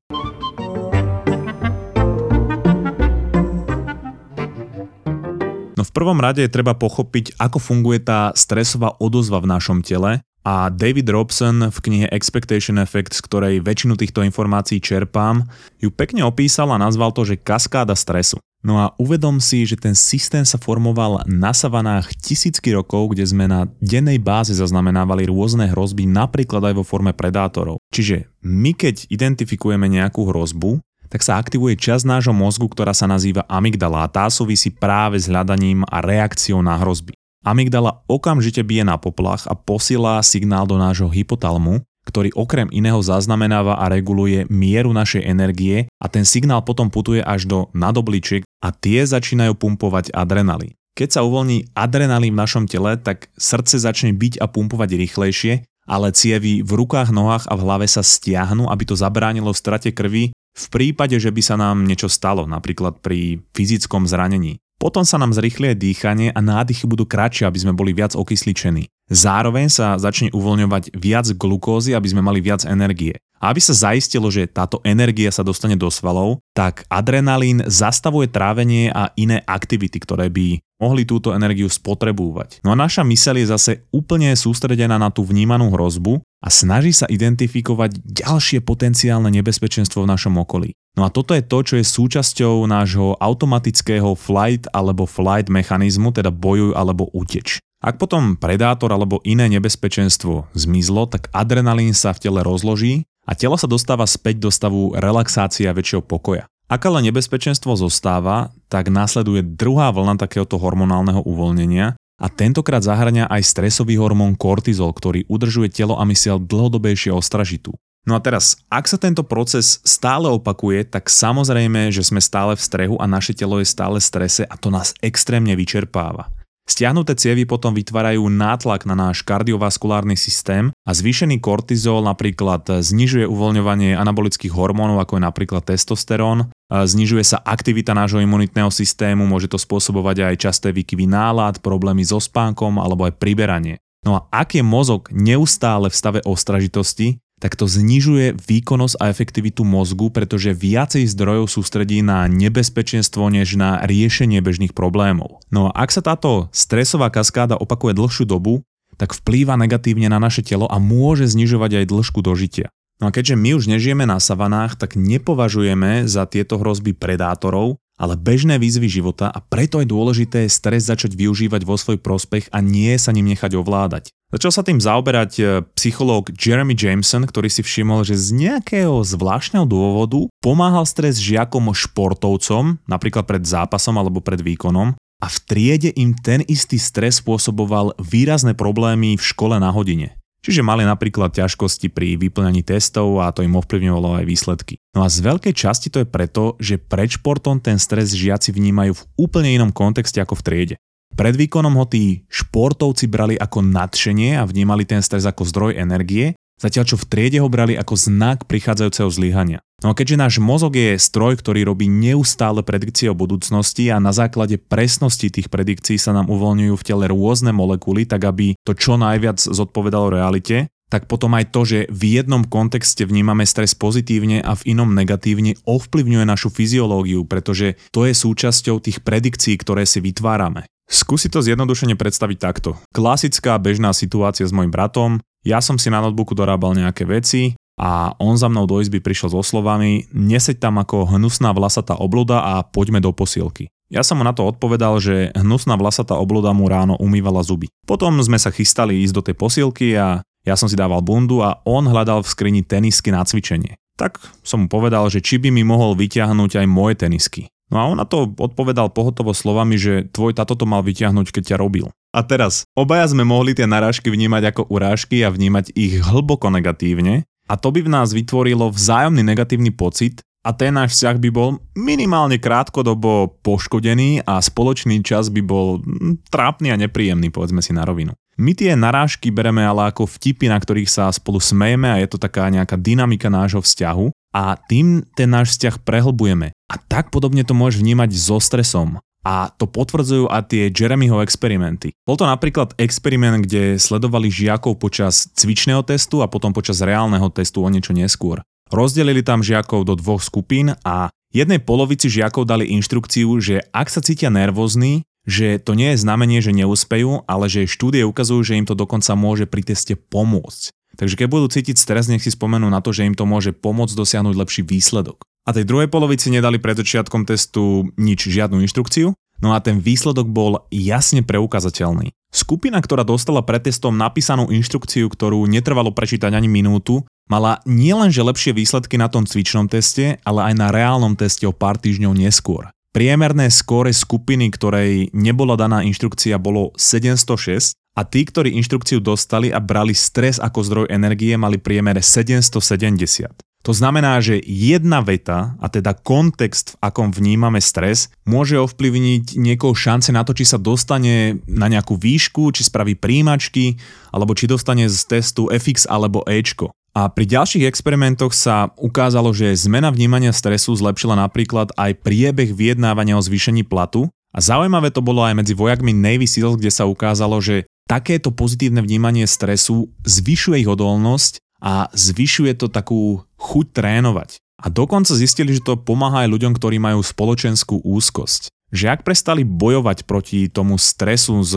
No 5.74 5.82
v 5.82 5.92
prvom 5.96 6.22
rade 6.22 6.46
je 6.46 6.52
treba 6.52 6.78
pochopiť, 6.78 7.40
ako 7.42 7.58
funguje 7.58 7.98
tá 8.04 8.30
stresová 8.38 8.94
odozva 9.02 9.42
v 9.42 9.50
našom 9.50 9.82
tele 9.82 10.22
a 10.44 10.68
David 10.68 11.08
Robson 11.08 11.72
v 11.72 11.78
knihe 11.80 12.06
Expectation 12.12 12.78
Effect, 12.78 13.16
z 13.16 13.20
ktorej 13.24 13.64
väčšinu 13.64 13.96
týchto 13.96 14.20
informácií 14.20 14.78
čerpám, 14.78 15.48
ju 15.80 15.88
pekne 15.88 16.24
opísal 16.24 16.70
a 16.72 16.80
nazval 16.80 17.12
to, 17.16 17.24
že 17.24 17.40
kaskáda 17.40 17.96
stresu. 17.96 18.40
No 18.60 18.76
a 18.76 18.92
uvedom 19.00 19.40
si, 19.40 19.64
že 19.64 19.80
ten 19.80 19.96
systém 19.96 20.44
sa 20.44 20.60
formoval 20.60 21.24
na 21.24 21.56
savanách 21.56 22.12
tisícky 22.20 22.76
rokov, 22.76 23.16
kde 23.16 23.24
sme 23.24 23.48
na 23.48 23.64
dennej 23.80 24.20
báze 24.20 24.52
zaznamenávali 24.52 25.24
rôzne 25.32 25.72
hrozby, 25.72 26.04
napríklad 26.04 26.68
aj 26.68 26.74
vo 26.76 26.84
forme 26.84 27.16
predátorov. 27.16 27.80
Čiže 27.88 28.28
my 28.44 28.76
keď 28.76 29.08
identifikujeme 29.08 29.88
nejakú 29.88 30.28
hrozbu, 30.28 30.76
tak 31.10 31.24
sa 31.26 31.40
aktivuje 31.40 31.74
časť 31.74 32.06
nášho 32.06 32.36
mozgu, 32.36 32.70
ktorá 32.70 32.94
sa 32.94 33.08
nazýva 33.08 33.42
amygdala 33.50 34.06
a 34.06 34.12
tá 34.12 34.30
súvisí 34.30 34.70
práve 34.70 35.18
s 35.18 35.26
hľadaním 35.26 35.82
a 35.88 35.98
reakciou 36.04 36.62
na 36.62 36.78
hrozby. 36.78 37.16
Amygdala 37.40 38.04
okamžite 38.04 38.60
bije 38.60 38.84
na 38.84 39.00
poplach 39.00 39.48
a 39.48 39.56
posiela 39.56 40.20
signál 40.20 40.68
do 40.68 40.76
nášho 40.76 41.08
hypotalmu, 41.08 41.80
ktorý 42.08 42.32
okrem 42.32 42.68
iného 42.72 42.98
zaznamenáva 43.04 43.76
a 43.76 43.90
reguluje 43.92 44.48
mieru 44.48 44.90
našej 44.96 45.22
energie 45.24 45.88
a 46.00 46.06
ten 46.08 46.24
signál 46.24 46.64
potom 46.64 46.88
putuje 46.88 47.20
až 47.20 47.46
do 47.46 47.58
nadobličiek 47.76 48.46
a 48.64 48.68
tie 48.72 49.04
začínajú 49.04 49.56
pumpovať 49.56 50.12
adrenalín. 50.16 50.74
Keď 50.98 51.08
sa 51.16 51.24
uvoľní 51.24 51.70
adrenalín 51.72 52.34
v 52.34 52.42
našom 52.44 52.64
tele, 52.66 52.98
tak 52.98 53.30
srdce 53.38 53.78
začne 53.80 54.12
byť 54.12 54.42
a 54.42 54.50
pumpovať 54.50 55.00
rýchlejšie, 55.00 55.52
ale 55.88 56.12
cievy 56.12 56.60
v 56.60 56.70
rukách, 56.76 57.14
nohách 57.14 57.48
a 57.48 57.54
v 57.56 57.64
hlave 57.64 57.86
sa 57.88 58.04
stiahnu, 58.04 58.68
aby 58.68 58.84
to 58.84 58.98
zabránilo 58.98 59.54
strate 59.56 59.94
krvi 59.94 60.34
v 60.34 60.66
prípade, 60.68 61.16
že 61.16 61.30
by 61.30 61.42
sa 61.42 61.56
nám 61.56 61.86
niečo 61.86 62.10
stalo, 62.10 62.44
napríklad 62.44 63.00
pri 63.00 63.40
fyzickom 63.54 64.04
zranení. 64.04 64.58
Potom 64.80 65.04
sa 65.04 65.20
nám 65.20 65.36
zrýchlie 65.36 65.76
dýchanie 65.76 66.32
a 66.32 66.40
nádychy 66.40 66.88
budú 66.88 67.04
kratšie, 67.04 67.44
aby 67.44 67.58
sme 67.60 67.76
boli 67.76 67.92
viac 67.92 68.16
okysličení. 68.16 68.88
Zároveň 69.10 69.66
sa 69.66 69.98
začne 69.98 70.30
uvoľňovať 70.30 70.94
viac 70.94 71.26
glukózy, 71.34 71.98
aby 71.98 72.06
sme 72.06 72.22
mali 72.22 72.38
viac 72.38 72.62
energie. 72.62 73.18
A 73.42 73.50
aby 73.50 73.58
sa 73.58 73.74
zaistilo, 73.74 74.30
že 74.30 74.46
táto 74.46 74.78
energia 74.86 75.34
sa 75.34 75.42
dostane 75.42 75.74
do 75.74 75.90
svalov, 75.90 76.38
tak 76.54 76.86
adrenalín 76.86 77.64
zastavuje 77.66 78.30
trávenie 78.30 78.92
a 78.94 79.10
iné 79.18 79.42
aktivity, 79.48 79.98
ktoré 79.98 80.30
by 80.30 80.62
mohli 80.78 81.02
túto 81.02 81.34
energiu 81.34 81.66
spotrebúvať. 81.66 82.62
No 82.62 82.70
a 82.70 82.78
naša 82.78 83.02
myseľ 83.02 83.34
je 83.40 83.46
zase 83.50 83.72
úplne 83.90 84.30
sústredená 84.36 85.00
na 85.00 85.10
tú 85.10 85.26
vnímanú 85.26 85.72
hrozbu 85.72 86.22
a 86.40 86.48
snaží 86.48 86.94
sa 86.94 87.10
identifikovať 87.10 88.00
ďalšie 88.00 88.62
potenciálne 88.62 89.28
nebezpečenstvo 89.28 90.04
v 90.04 90.10
našom 90.14 90.38
okolí. 90.40 90.72
No 90.94 91.08
a 91.08 91.12
toto 91.12 91.34
je 91.34 91.44
to, 91.44 91.58
čo 91.64 91.74
je 91.80 91.84
súčasťou 91.84 92.68
nášho 92.68 93.16
automatického 93.18 94.14
flight 94.14 94.68
alebo 94.70 95.08
flight 95.08 95.48
mechanizmu, 95.48 96.12
teda 96.12 96.28
bojuj 96.28 96.76
alebo 96.76 97.08
uteč. 97.16 97.60
Ak 97.80 97.96
potom 97.96 98.36
predátor 98.36 98.92
alebo 98.92 99.24
iné 99.24 99.48
nebezpečenstvo 99.48 100.52
zmizlo, 100.52 101.08
tak 101.08 101.32
adrenalín 101.32 101.96
sa 101.96 102.12
v 102.12 102.28
tele 102.28 102.44
rozloží 102.44 103.08
a 103.24 103.32
telo 103.32 103.56
sa 103.56 103.64
dostáva 103.64 104.04
späť 104.04 104.36
do 104.36 104.52
stavu 104.52 104.92
relaxácie 104.92 105.64
a 105.64 105.72
väčšieho 105.72 106.04
pokoja. 106.04 106.44
Ak 106.68 106.84
ale 106.84 107.00
nebezpečenstvo 107.08 107.72
zostáva, 107.80 108.52
tak 108.68 108.92
následuje 108.92 109.40
druhá 109.42 109.88
vlna 109.96 110.20
takéhoto 110.20 110.60
hormonálneho 110.60 111.24
uvoľnenia 111.24 111.96
a 112.20 112.26
tentokrát 112.28 112.84
zahrania 112.84 113.24
aj 113.32 113.48
stresový 113.48 113.96
hormón 113.96 114.36
kortizol, 114.36 114.92
ktorý 114.92 115.24
udržuje 115.24 115.72
telo 115.72 115.96
a 115.96 116.04
mysiel 116.04 116.36
dlhodobejšie 116.36 117.16
ostražitú. 117.16 117.72
No 118.04 118.12
a 118.12 118.20
teraz, 118.20 118.60
ak 118.68 118.92
sa 118.92 119.00
tento 119.00 119.24
proces 119.24 119.80
stále 119.88 120.28
opakuje, 120.28 120.84
tak 120.84 121.08
samozrejme, 121.08 121.88
že 121.88 122.04
sme 122.04 122.20
stále 122.20 122.56
v 122.56 122.64
strehu 122.64 123.00
a 123.00 123.08
naše 123.08 123.32
telo 123.32 123.56
je 123.56 123.64
stále 123.64 123.96
v 123.96 124.04
strese 124.04 124.44
a 124.44 124.54
to 124.60 124.68
nás 124.68 124.92
extrémne 125.00 125.56
vyčerpáva. 125.56 126.28
Stiahnuté 126.70 127.18
cievy 127.18 127.50
potom 127.50 127.74
vytvárajú 127.74 128.30
nátlak 128.30 128.86
na 128.86 128.94
náš 128.94 129.26
kardiovaskulárny 129.26 130.14
systém 130.14 130.70
a 130.86 130.94
zvýšený 130.94 131.42
kortizol 131.42 132.06
napríklad 132.06 132.62
znižuje 132.86 133.26
uvoľňovanie 133.26 133.98
anabolických 133.98 134.54
hormónov, 134.54 135.02
ako 135.02 135.18
je 135.18 135.26
napríklad 135.26 135.66
testosterón, 135.66 136.54
znižuje 136.70 137.26
sa 137.26 137.42
aktivita 137.42 137.90
nášho 137.90 138.22
imunitného 138.22 138.70
systému, 138.70 139.26
môže 139.26 139.50
to 139.50 139.58
spôsobovať 139.58 140.30
aj 140.30 140.34
časté 140.46 140.70
výkyvy 140.70 141.10
nálad, 141.10 141.58
problémy 141.58 142.06
so 142.06 142.22
spánkom 142.22 142.78
alebo 142.78 143.02
aj 143.02 143.18
priberanie. 143.18 143.82
No 144.06 144.16
a 144.16 144.20
ak 144.30 144.54
je 144.54 144.62
mozog 144.62 145.10
neustále 145.10 145.90
v 145.90 145.98
stave 145.98 146.20
ostražitosti, 146.22 147.18
tak 147.40 147.56
to 147.56 147.64
znižuje 147.64 148.36
výkonnosť 148.36 149.00
a 149.00 149.08
efektivitu 149.08 149.64
mozgu, 149.64 150.12
pretože 150.12 150.52
viacej 150.52 151.08
zdrojov 151.08 151.48
sústredí 151.48 152.04
na 152.04 152.28
nebezpečenstvo 152.28 153.32
než 153.32 153.56
na 153.56 153.80
riešenie 153.80 154.44
bežných 154.44 154.76
problémov. 154.76 155.40
No 155.48 155.72
a 155.72 155.82
ak 155.82 155.90
sa 155.90 156.04
táto 156.04 156.52
stresová 156.52 157.08
kaskáda 157.08 157.56
opakuje 157.56 157.96
dlhšiu 157.96 158.28
dobu, 158.28 158.60
tak 159.00 159.16
vplýva 159.16 159.56
negatívne 159.56 160.12
na 160.12 160.20
naše 160.20 160.44
telo 160.44 160.68
a 160.68 160.76
môže 160.76 161.24
znižovať 161.32 161.82
aj 161.82 161.88
dĺžku 161.88 162.20
dožitia. 162.20 162.68
No 163.00 163.08
a 163.08 163.14
keďže 163.16 163.40
my 163.40 163.56
už 163.56 163.64
nežijeme 163.72 164.04
na 164.04 164.20
savanách, 164.20 164.76
tak 164.76 164.92
nepovažujeme 164.92 166.04
za 166.04 166.28
tieto 166.28 166.60
hrozby 166.60 166.92
predátorov, 166.92 167.80
ale 168.00 168.16
bežné 168.16 168.56
výzvy 168.56 168.88
života 168.88 169.28
a 169.28 169.44
preto 169.44 169.84
je 169.84 169.92
dôležité 169.92 170.48
stres 170.48 170.88
začať 170.88 171.12
využívať 171.12 171.68
vo 171.68 171.76
svoj 171.76 172.00
prospech 172.00 172.48
a 172.48 172.64
nie 172.64 172.96
sa 172.96 173.12
ním 173.12 173.28
nechať 173.36 173.60
ovládať. 173.60 174.08
Začal 174.32 174.52
sa 174.54 174.62
tým 174.64 174.80
zaoberať 174.80 175.32
e, 175.36 175.42
psychológ 175.76 176.32
Jeremy 176.32 176.72
Jameson, 176.72 177.26
ktorý 177.26 177.50
si 177.50 177.66
všimol, 177.66 178.06
že 178.06 178.16
z 178.16 178.32
nejakého 178.32 179.02
zvláštneho 179.02 179.66
dôvodu 179.66 180.30
pomáhal 180.40 180.86
stres 180.86 181.20
žiakom 181.20 181.74
športovcom, 181.74 182.78
napríklad 182.88 183.26
pred 183.26 183.42
zápasom 183.42 183.98
alebo 183.98 184.22
pred 184.22 184.38
výkonom, 184.40 184.94
a 185.20 185.26
v 185.28 185.36
triede 185.44 185.90
im 185.98 186.16
ten 186.16 186.40
istý 186.48 186.80
stres 186.80 187.20
spôsoboval 187.20 187.92
výrazné 188.00 188.56
problémy 188.56 189.20
v 189.20 189.24
škole 189.24 189.60
na 189.60 189.68
hodine. 189.68 190.16
Čiže 190.40 190.64
mali 190.64 190.88
napríklad 190.88 191.36
ťažkosti 191.36 191.92
pri 191.92 192.16
vyplňaní 192.16 192.64
testov 192.64 193.20
a 193.20 193.28
to 193.28 193.44
im 193.44 193.60
ovplyvňovalo 193.60 194.20
aj 194.20 194.24
výsledky. 194.24 194.74
No 194.96 195.04
a 195.04 195.12
z 195.12 195.20
veľkej 195.20 195.52
časti 195.52 195.92
to 195.92 196.00
je 196.00 196.08
preto, 196.08 196.56
že 196.56 196.80
pred 196.80 197.12
športom 197.12 197.60
ten 197.60 197.76
stres 197.76 198.16
žiaci 198.16 198.56
vnímajú 198.56 198.96
v 198.96 199.06
úplne 199.20 199.52
inom 199.52 199.68
kontexte 199.68 200.16
ako 200.16 200.40
v 200.40 200.44
triede. 200.44 200.76
Pred 201.12 201.36
výkonom 201.36 201.76
ho 201.76 201.84
tí 201.84 202.24
športovci 202.32 203.04
brali 203.10 203.36
ako 203.36 203.60
nadšenie 203.60 204.40
a 204.40 204.48
vnímali 204.48 204.88
ten 204.88 205.04
stres 205.04 205.28
ako 205.28 205.44
zdroj 205.44 205.76
energie 205.76 206.32
zatiaľ 206.60 206.84
čo 206.84 206.96
v 207.00 207.08
triede 207.08 207.40
ho 207.40 207.48
brali 207.48 207.72
ako 207.80 207.96
znak 207.96 208.44
prichádzajúceho 208.44 209.08
zlyhania. 209.08 209.64
No 209.80 209.92
a 209.92 209.96
keďže 209.96 210.20
náš 210.20 210.34
mozog 210.44 210.76
je 210.76 211.00
stroj, 211.00 211.40
ktorý 211.40 211.64
robí 211.64 211.88
neustále 211.88 212.60
predikcie 212.60 213.08
o 213.08 213.16
budúcnosti 213.16 213.88
a 213.88 213.96
na 213.96 214.12
základe 214.12 214.60
presnosti 214.60 215.32
tých 215.32 215.48
predikcií 215.48 215.96
sa 215.96 216.12
nám 216.12 216.28
uvoľňujú 216.28 216.74
v 216.76 216.86
tele 216.86 217.04
rôzne 217.08 217.56
molekuly, 217.56 218.04
tak 218.04 218.28
aby 218.28 218.52
to 218.60 218.76
čo 218.76 219.00
najviac 219.00 219.40
zodpovedalo 219.40 220.12
realite, 220.12 220.68
tak 220.92 221.08
potom 221.08 221.32
aj 221.32 221.54
to, 221.54 221.64
že 221.64 221.78
v 221.88 222.20
jednom 222.20 222.44
kontexte 222.44 223.08
vnímame 223.08 223.48
stres 223.48 223.72
pozitívne 223.72 224.44
a 224.44 224.52
v 224.52 224.76
inom 224.76 224.92
negatívne, 224.92 225.56
ovplyvňuje 225.64 226.24
našu 226.28 226.52
fyziológiu, 226.52 227.24
pretože 227.24 227.80
to 227.94 228.04
je 228.04 228.12
súčasťou 228.12 228.84
tých 228.84 229.00
predikcií, 229.00 229.56
ktoré 229.56 229.88
si 229.88 230.04
vytvárame. 230.04 230.68
Skúsi 230.90 231.30
to 231.30 231.40
zjednodušene 231.40 231.94
predstaviť 231.94 232.38
takto. 232.42 232.76
Klasická 232.90 233.56
bežná 233.62 233.94
situácia 233.94 234.44
s 234.44 234.52
mojim 234.52 234.74
bratom, 234.74 235.22
ja 235.40 235.62
som 235.64 235.80
si 235.80 235.88
na 235.88 236.04
notebooku 236.04 236.36
dorábal 236.36 236.76
nejaké 236.76 237.08
veci 237.08 237.56
a 237.80 238.12
on 238.20 238.36
za 238.36 238.52
mnou 238.52 238.68
do 238.68 238.76
izby 238.84 239.00
prišiel 239.00 239.32
so 239.32 239.40
slovami 239.40 240.04
neseď 240.12 240.60
tam 240.60 240.76
ako 240.76 241.16
hnusná 241.16 241.56
vlasatá 241.56 241.96
obluda 241.96 242.44
a 242.44 242.60
poďme 242.60 243.00
do 243.00 243.08
posielky. 243.16 243.72
Ja 243.88 244.04
som 244.04 244.20
mu 244.20 244.24
na 244.28 244.36
to 244.36 244.44
odpovedal, 244.44 245.00
že 245.00 245.32
hnusná 245.32 245.80
vlasatá 245.80 246.20
obluda 246.20 246.52
mu 246.52 246.68
ráno 246.68 247.00
umývala 247.00 247.40
zuby. 247.40 247.72
Potom 247.88 248.20
sme 248.20 248.36
sa 248.36 248.52
chystali 248.52 249.00
ísť 249.02 249.14
do 249.16 249.22
tej 249.24 249.34
posielky 249.34 249.96
a 249.96 250.20
ja 250.44 250.54
som 250.60 250.68
si 250.68 250.76
dával 250.76 251.00
bundu 251.00 251.40
a 251.40 251.58
on 251.64 251.88
hľadal 251.88 252.20
v 252.22 252.30
skrini 252.30 252.62
tenisky 252.62 253.08
na 253.10 253.24
cvičenie. 253.24 253.80
Tak 253.96 254.20
som 254.44 254.64
mu 254.64 254.68
povedal, 254.68 255.08
že 255.08 255.24
či 255.24 255.40
by 255.40 255.48
mi 255.48 255.64
mohol 255.64 255.96
vyťahnuť 255.96 256.60
aj 256.60 256.66
moje 256.68 256.94
tenisky. 257.00 257.48
No 257.72 257.76
a 257.80 257.86
on 257.88 257.98
na 257.98 258.06
to 258.06 258.28
odpovedal 258.28 258.92
pohotovo 258.92 259.32
slovami, 259.32 259.78
že 259.80 260.06
tvoj 260.10 260.36
tato 260.36 260.54
to 260.58 260.66
mal 260.68 260.84
vyťahnuť, 260.84 261.32
keď 261.32 261.54
ťa 261.54 261.60
robil. 261.60 261.88
A 262.10 262.26
teraz, 262.26 262.66
obaja 262.74 263.06
sme 263.06 263.22
mohli 263.22 263.54
tie 263.54 263.70
narážky 263.70 264.10
vnímať 264.10 264.54
ako 264.54 264.62
urážky 264.70 265.22
a 265.22 265.30
vnímať 265.30 265.70
ich 265.78 266.02
hlboko 266.02 266.50
negatívne 266.50 267.22
a 267.50 267.58
to 267.58 267.74
by 267.74 267.82
v 267.82 267.90
nás 267.90 268.14
vytvorilo 268.14 268.70
vzájomný 268.70 269.26
negatívny 269.26 269.74
pocit 269.74 270.22
a 270.46 270.54
ten 270.56 270.72
náš 270.72 270.96
vzťah 270.96 271.16
by 271.20 271.28
bol 271.34 271.60
minimálne 271.76 272.40
krátkodobo 272.40 273.36
poškodený 273.44 274.24
a 274.24 274.40
spoločný 274.40 275.02
čas 275.04 275.28
by 275.28 275.42
bol 275.42 275.82
hm, 275.82 276.24
trápny 276.30 276.72
a 276.72 276.80
nepríjemný, 276.80 277.28
povedzme 277.28 277.60
si 277.60 277.74
na 277.74 277.84
rovinu. 277.84 278.16
My 278.40 278.56
tie 278.56 278.72
narážky 278.72 279.28
bereme 279.28 279.60
ale 279.60 279.92
ako 279.92 280.08
vtipy, 280.08 280.48
na 280.48 280.56
ktorých 280.56 280.88
sa 280.88 281.12
spolu 281.12 281.42
smejeme 281.42 281.92
a 281.92 282.00
je 282.00 282.08
to 282.08 282.16
taká 282.16 282.48
nejaká 282.48 282.80
dynamika 282.80 283.28
nášho 283.28 283.60
vzťahu 283.60 284.32
a 284.32 284.56
tým 284.56 285.04
ten 285.12 285.28
náš 285.28 285.58
vzťah 285.58 285.84
prehlbujeme. 285.84 286.56
A 286.72 286.74
tak 286.88 287.12
podobne 287.12 287.44
to 287.44 287.52
môžeš 287.52 287.84
vnímať 287.84 288.16
so 288.16 288.40
stresom. 288.40 289.02
A 289.20 289.52
to 289.52 289.68
potvrdzujú 289.68 290.32
aj 290.32 290.48
tie 290.48 290.62
Jeremyho 290.72 291.20
experimenty. 291.20 291.92
Bol 292.08 292.16
to 292.16 292.24
napríklad 292.24 292.72
experiment, 292.80 293.44
kde 293.44 293.76
sledovali 293.76 294.32
žiakov 294.32 294.80
počas 294.80 295.28
cvičného 295.36 295.84
testu 295.84 296.24
a 296.24 296.30
potom 296.30 296.56
počas 296.56 296.80
reálneho 296.80 297.28
testu 297.28 297.60
o 297.60 297.68
niečo 297.68 297.92
neskôr. 297.92 298.40
Rozdelili 298.72 299.20
tam 299.20 299.44
žiakov 299.44 299.84
do 299.84 299.98
dvoch 299.98 300.24
skupín 300.24 300.72
a 300.86 301.12
jednej 301.34 301.60
polovici 301.60 302.08
žiakov 302.08 302.48
dali 302.48 302.70
inštrukciu, 302.70 303.36
že 303.42 303.60
ak 303.74 303.92
sa 303.92 304.00
cítia 304.00 304.32
nervózni, 304.32 305.04
že 305.28 305.60
to 305.60 305.76
nie 305.76 305.92
je 305.92 306.00
znamenie, 306.00 306.40
že 306.40 306.56
neúspejú, 306.56 307.28
ale 307.28 307.46
že 307.52 307.68
štúdie 307.68 308.06
ukazujú, 308.08 308.40
že 308.40 308.56
im 308.56 308.64
to 308.64 308.72
dokonca 308.72 309.12
môže 309.12 309.44
pri 309.44 309.62
teste 309.62 309.98
pomôcť. 309.98 310.72
Takže 310.96 311.14
keď 311.16 311.26
budú 311.30 311.46
cítiť 311.48 311.76
stres, 311.76 312.10
nech 312.10 312.24
si 312.24 312.32
spomenú 312.32 312.66
na 312.66 312.82
to, 312.82 312.90
že 312.90 313.06
im 313.06 313.14
to 313.14 313.24
môže 313.28 313.54
pomôcť 313.54 313.94
dosiahnuť 313.94 314.34
lepší 314.36 314.62
výsledok. 314.66 315.22
A 315.50 315.56
tej 315.58 315.66
druhej 315.66 315.90
polovici 315.90 316.30
nedali 316.30 316.62
pred 316.62 316.78
začiatkom 316.78 317.26
testu 317.26 317.90
nič, 317.98 318.30
žiadnu 318.30 318.62
inštrukciu, 318.62 319.18
no 319.42 319.50
a 319.50 319.58
ten 319.58 319.82
výsledok 319.82 320.30
bol 320.30 320.62
jasne 320.70 321.26
preukazateľný. 321.26 322.14
Skupina, 322.30 322.78
ktorá 322.78 323.02
dostala 323.02 323.42
pred 323.42 323.66
testom 323.66 323.98
napísanú 323.98 324.46
inštrukciu, 324.46 325.10
ktorú 325.10 325.50
netrvalo 325.50 325.90
prečítať 325.90 326.30
ani 326.30 326.46
minútu, 326.46 327.02
mala 327.26 327.58
nielenže 327.66 328.22
lepšie 328.22 328.54
výsledky 328.54 328.94
na 328.94 329.10
tom 329.10 329.26
cvičnom 329.26 329.66
teste, 329.66 330.22
ale 330.22 330.54
aj 330.54 330.54
na 330.54 330.70
reálnom 330.70 331.18
teste 331.18 331.50
o 331.50 331.50
pár 331.50 331.82
týždňov 331.82 332.14
neskôr. 332.14 332.70
Priemerné 332.94 333.50
skóre 333.50 333.90
skupiny, 333.90 334.54
ktorej 334.54 335.10
nebola 335.10 335.58
daná 335.58 335.82
inštrukcia, 335.82 336.38
bolo 336.38 336.70
706 336.78 337.74
a 337.98 338.06
tí, 338.06 338.22
ktorí 338.22 338.54
inštrukciu 338.54 339.02
dostali 339.02 339.50
a 339.50 339.58
brali 339.58 339.98
stres 339.98 340.38
ako 340.38 340.62
zdroj 340.62 340.86
energie, 340.94 341.34
mali 341.34 341.58
priemer 341.58 341.98
770. 341.98 343.49
To 343.60 343.76
znamená, 343.76 344.24
že 344.24 344.40
jedna 344.40 345.04
veta, 345.04 345.52
a 345.60 345.68
teda 345.68 345.92
kontext, 345.92 346.74
v 346.74 346.76
akom 346.80 347.12
vnímame 347.12 347.60
stres, 347.60 348.08
môže 348.24 348.56
ovplyvniť 348.56 349.36
niekoho 349.36 349.76
šance 349.76 350.08
na 350.16 350.24
to, 350.24 350.32
či 350.32 350.48
sa 350.48 350.56
dostane 350.56 351.44
na 351.44 351.68
nejakú 351.68 352.00
výšku, 352.00 352.56
či 352.56 352.64
spraví 352.64 352.96
príjimačky, 352.96 353.76
alebo 354.16 354.32
či 354.32 354.48
dostane 354.48 354.88
z 354.88 354.96
testu 355.04 355.52
FX 355.52 355.84
alebo 355.84 356.24
Ečko. 356.24 356.72
A 356.90 357.06
pri 357.06 357.28
ďalších 357.28 357.68
experimentoch 357.68 358.34
sa 358.34 358.72
ukázalo, 358.74 359.30
že 359.30 359.54
zmena 359.54 359.94
vnímania 359.94 360.34
stresu 360.34 360.74
zlepšila 360.74 361.14
napríklad 361.14 361.70
aj 361.78 362.02
priebeh 362.02 362.50
vyjednávania 362.50 363.14
o 363.14 363.22
zvýšení 363.22 363.62
platu. 363.62 364.10
A 364.34 364.38
zaujímavé 364.42 364.90
to 364.90 365.04
bolo 365.04 365.22
aj 365.22 365.36
medzi 365.38 365.54
vojakmi 365.54 365.94
Navy 365.94 366.26
SEALs, 366.26 366.58
kde 366.58 366.70
sa 366.72 366.88
ukázalo, 366.88 367.38
že 367.38 367.66
takéto 367.86 368.30
pozitívne 368.34 368.82
vnímanie 368.82 369.26
stresu 369.26 369.90
zvyšuje 370.06 370.62
ich 370.62 370.70
odolnosť 370.70 371.42
a 371.60 371.92
zvyšuje 371.92 372.56
to 372.56 372.66
takú 372.72 373.22
chuť 373.36 373.66
trénovať. 373.76 374.40
A 374.60 374.68
dokonca 374.68 375.16
zistili, 375.16 375.56
že 375.56 375.64
to 375.64 375.80
pomáha 375.80 376.28
aj 376.28 376.32
ľuďom, 376.36 376.52
ktorí 376.56 376.76
majú 376.76 377.00
spoločenskú 377.00 377.80
úzkosť. 377.80 378.52
Že 378.70 378.86
ak 378.92 379.00
prestali 379.02 379.42
bojovať 379.42 380.04
proti 380.04 380.46
tomu 380.52 380.76
stresu 380.76 381.40
z 381.40 381.56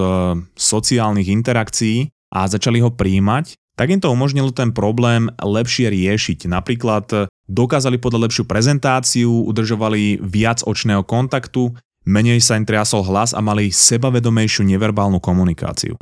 sociálnych 0.55 1.27
interakcií 1.27 2.07
a 2.31 2.48
začali 2.48 2.79
ho 2.79 2.89
príjmať, 2.89 3.60
tak 3.75 3.89
im 3.89 4.00
to 4.00 4.13
umožnilo 4.13 4.53
ten 4.53 4.72
problém 4.72 5.27
lepšie 5.36 5.89
riešiť. 5.89 6.45
Napríklad 6.45 7.29
dokázali 7.50 7.98
podať 8.00 8.19
lepšiu 8.29 8.43
prezentáciu, 8.45 9.29
udržovali 9.50 10.22
viac 10.22 10.62
očného 10.63 11.03
kontaktu, 11.03 11.74
menej 12.07 12.39
sa 12.39 12.55
im 12.55 12.65
triasol 12.65 13.03
hlas 13.03 13.36
a 13.36 13.41
mali 13.41 13.74
sebavedomejšiu 13.74 14.63
neverbálnu 14.67 15.19
komunikáciu. 15.19 15.98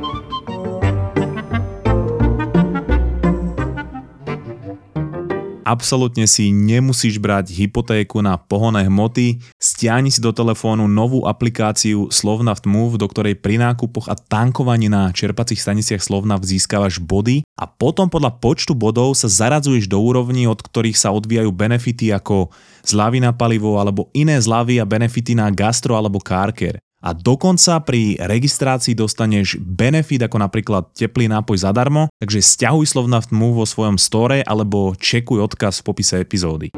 Absolutne 5.72 6.28
si 6.28 6.52
nemusíš 6.52 7.16
brať 7.16 7.48
hypotéku 7.48 8.20
na 8.20 8.36
pohonné 8.36 8.84
hmoty, 8.92 9.40
stiahni 9.56 10.12
si 10.12 10.20
do 10.20 10.28
telefónu 10.28 10.84
novú 10.84 11.24
aplikáciu 11.24 12.12
Slovnaft 12.12 12.68
Move, 12.68 13.00
do 13.00 13.08
ktorej 13.08 13.40
pri 13.40 13.56
nákupoch 13.56 14.12
a 14.12 14.12
tankovaní 14.12 14.92
na 14.92 15.08
čerpacích 15.16 15.56
staniciach 15.56 16.04
Slovnaft 16.04 16.44
získavaš 16.44 17.00
body 17.00 17.40
a 17.56 17.64
potom 17.64 18.12
podľa 18.12 18.36
počtu 18.36 18.76
bodov 18.76 19.16
sa 19.16 19.32
zaradzuješ 19.32 19.88
do 19.88 19.96
úrovní, 19.96 20.44
od 20.44 20.60
ktorých 20.60 21.00
sa 21.00 21.08
odvíjajú 21.08 21.48
benefity 21.48 22.12
ako 22.12 22.52
zľavy 22.84 23.24
na 23.24 23.32
palivo 23.32 23.80
alebo 23.80 24.12
iné 24.12 24.36
zľavy 24.36 24.76
a 24.76 24.84
benefity 24.84 25.32
na 25.32 25.48
gastro 25.48 25.96
alebo 25.96 26.20
carcare 26.20 26.84
a 27.02 27.10
dokonca 27.10 27.82
pri 27.82 28.14
registrácii 28.22 28.94
dostaneš 28.94 29.58
benefit 29.58 30.22
ako 30.22 30.38
napríklad 30.38 30.94
teplý 30.94 31.26
nápoj 31.26 31.58
zadarmo, 31.58 32.06
takže 32.22 32.38
stiahuj 32.38 32.86
Slovnaft 32.86 33.34
Move 33.34 33.58
vo 33.58 33.66
svojom 33.66 33.98
store 33.98 34.46
alebo 34.46 34.94
čekuj 34.94 35.42
odkaz 35.42 35.82
v 35.82 35.86
popise 35.90 36.22
epizódy. 36.22 36.70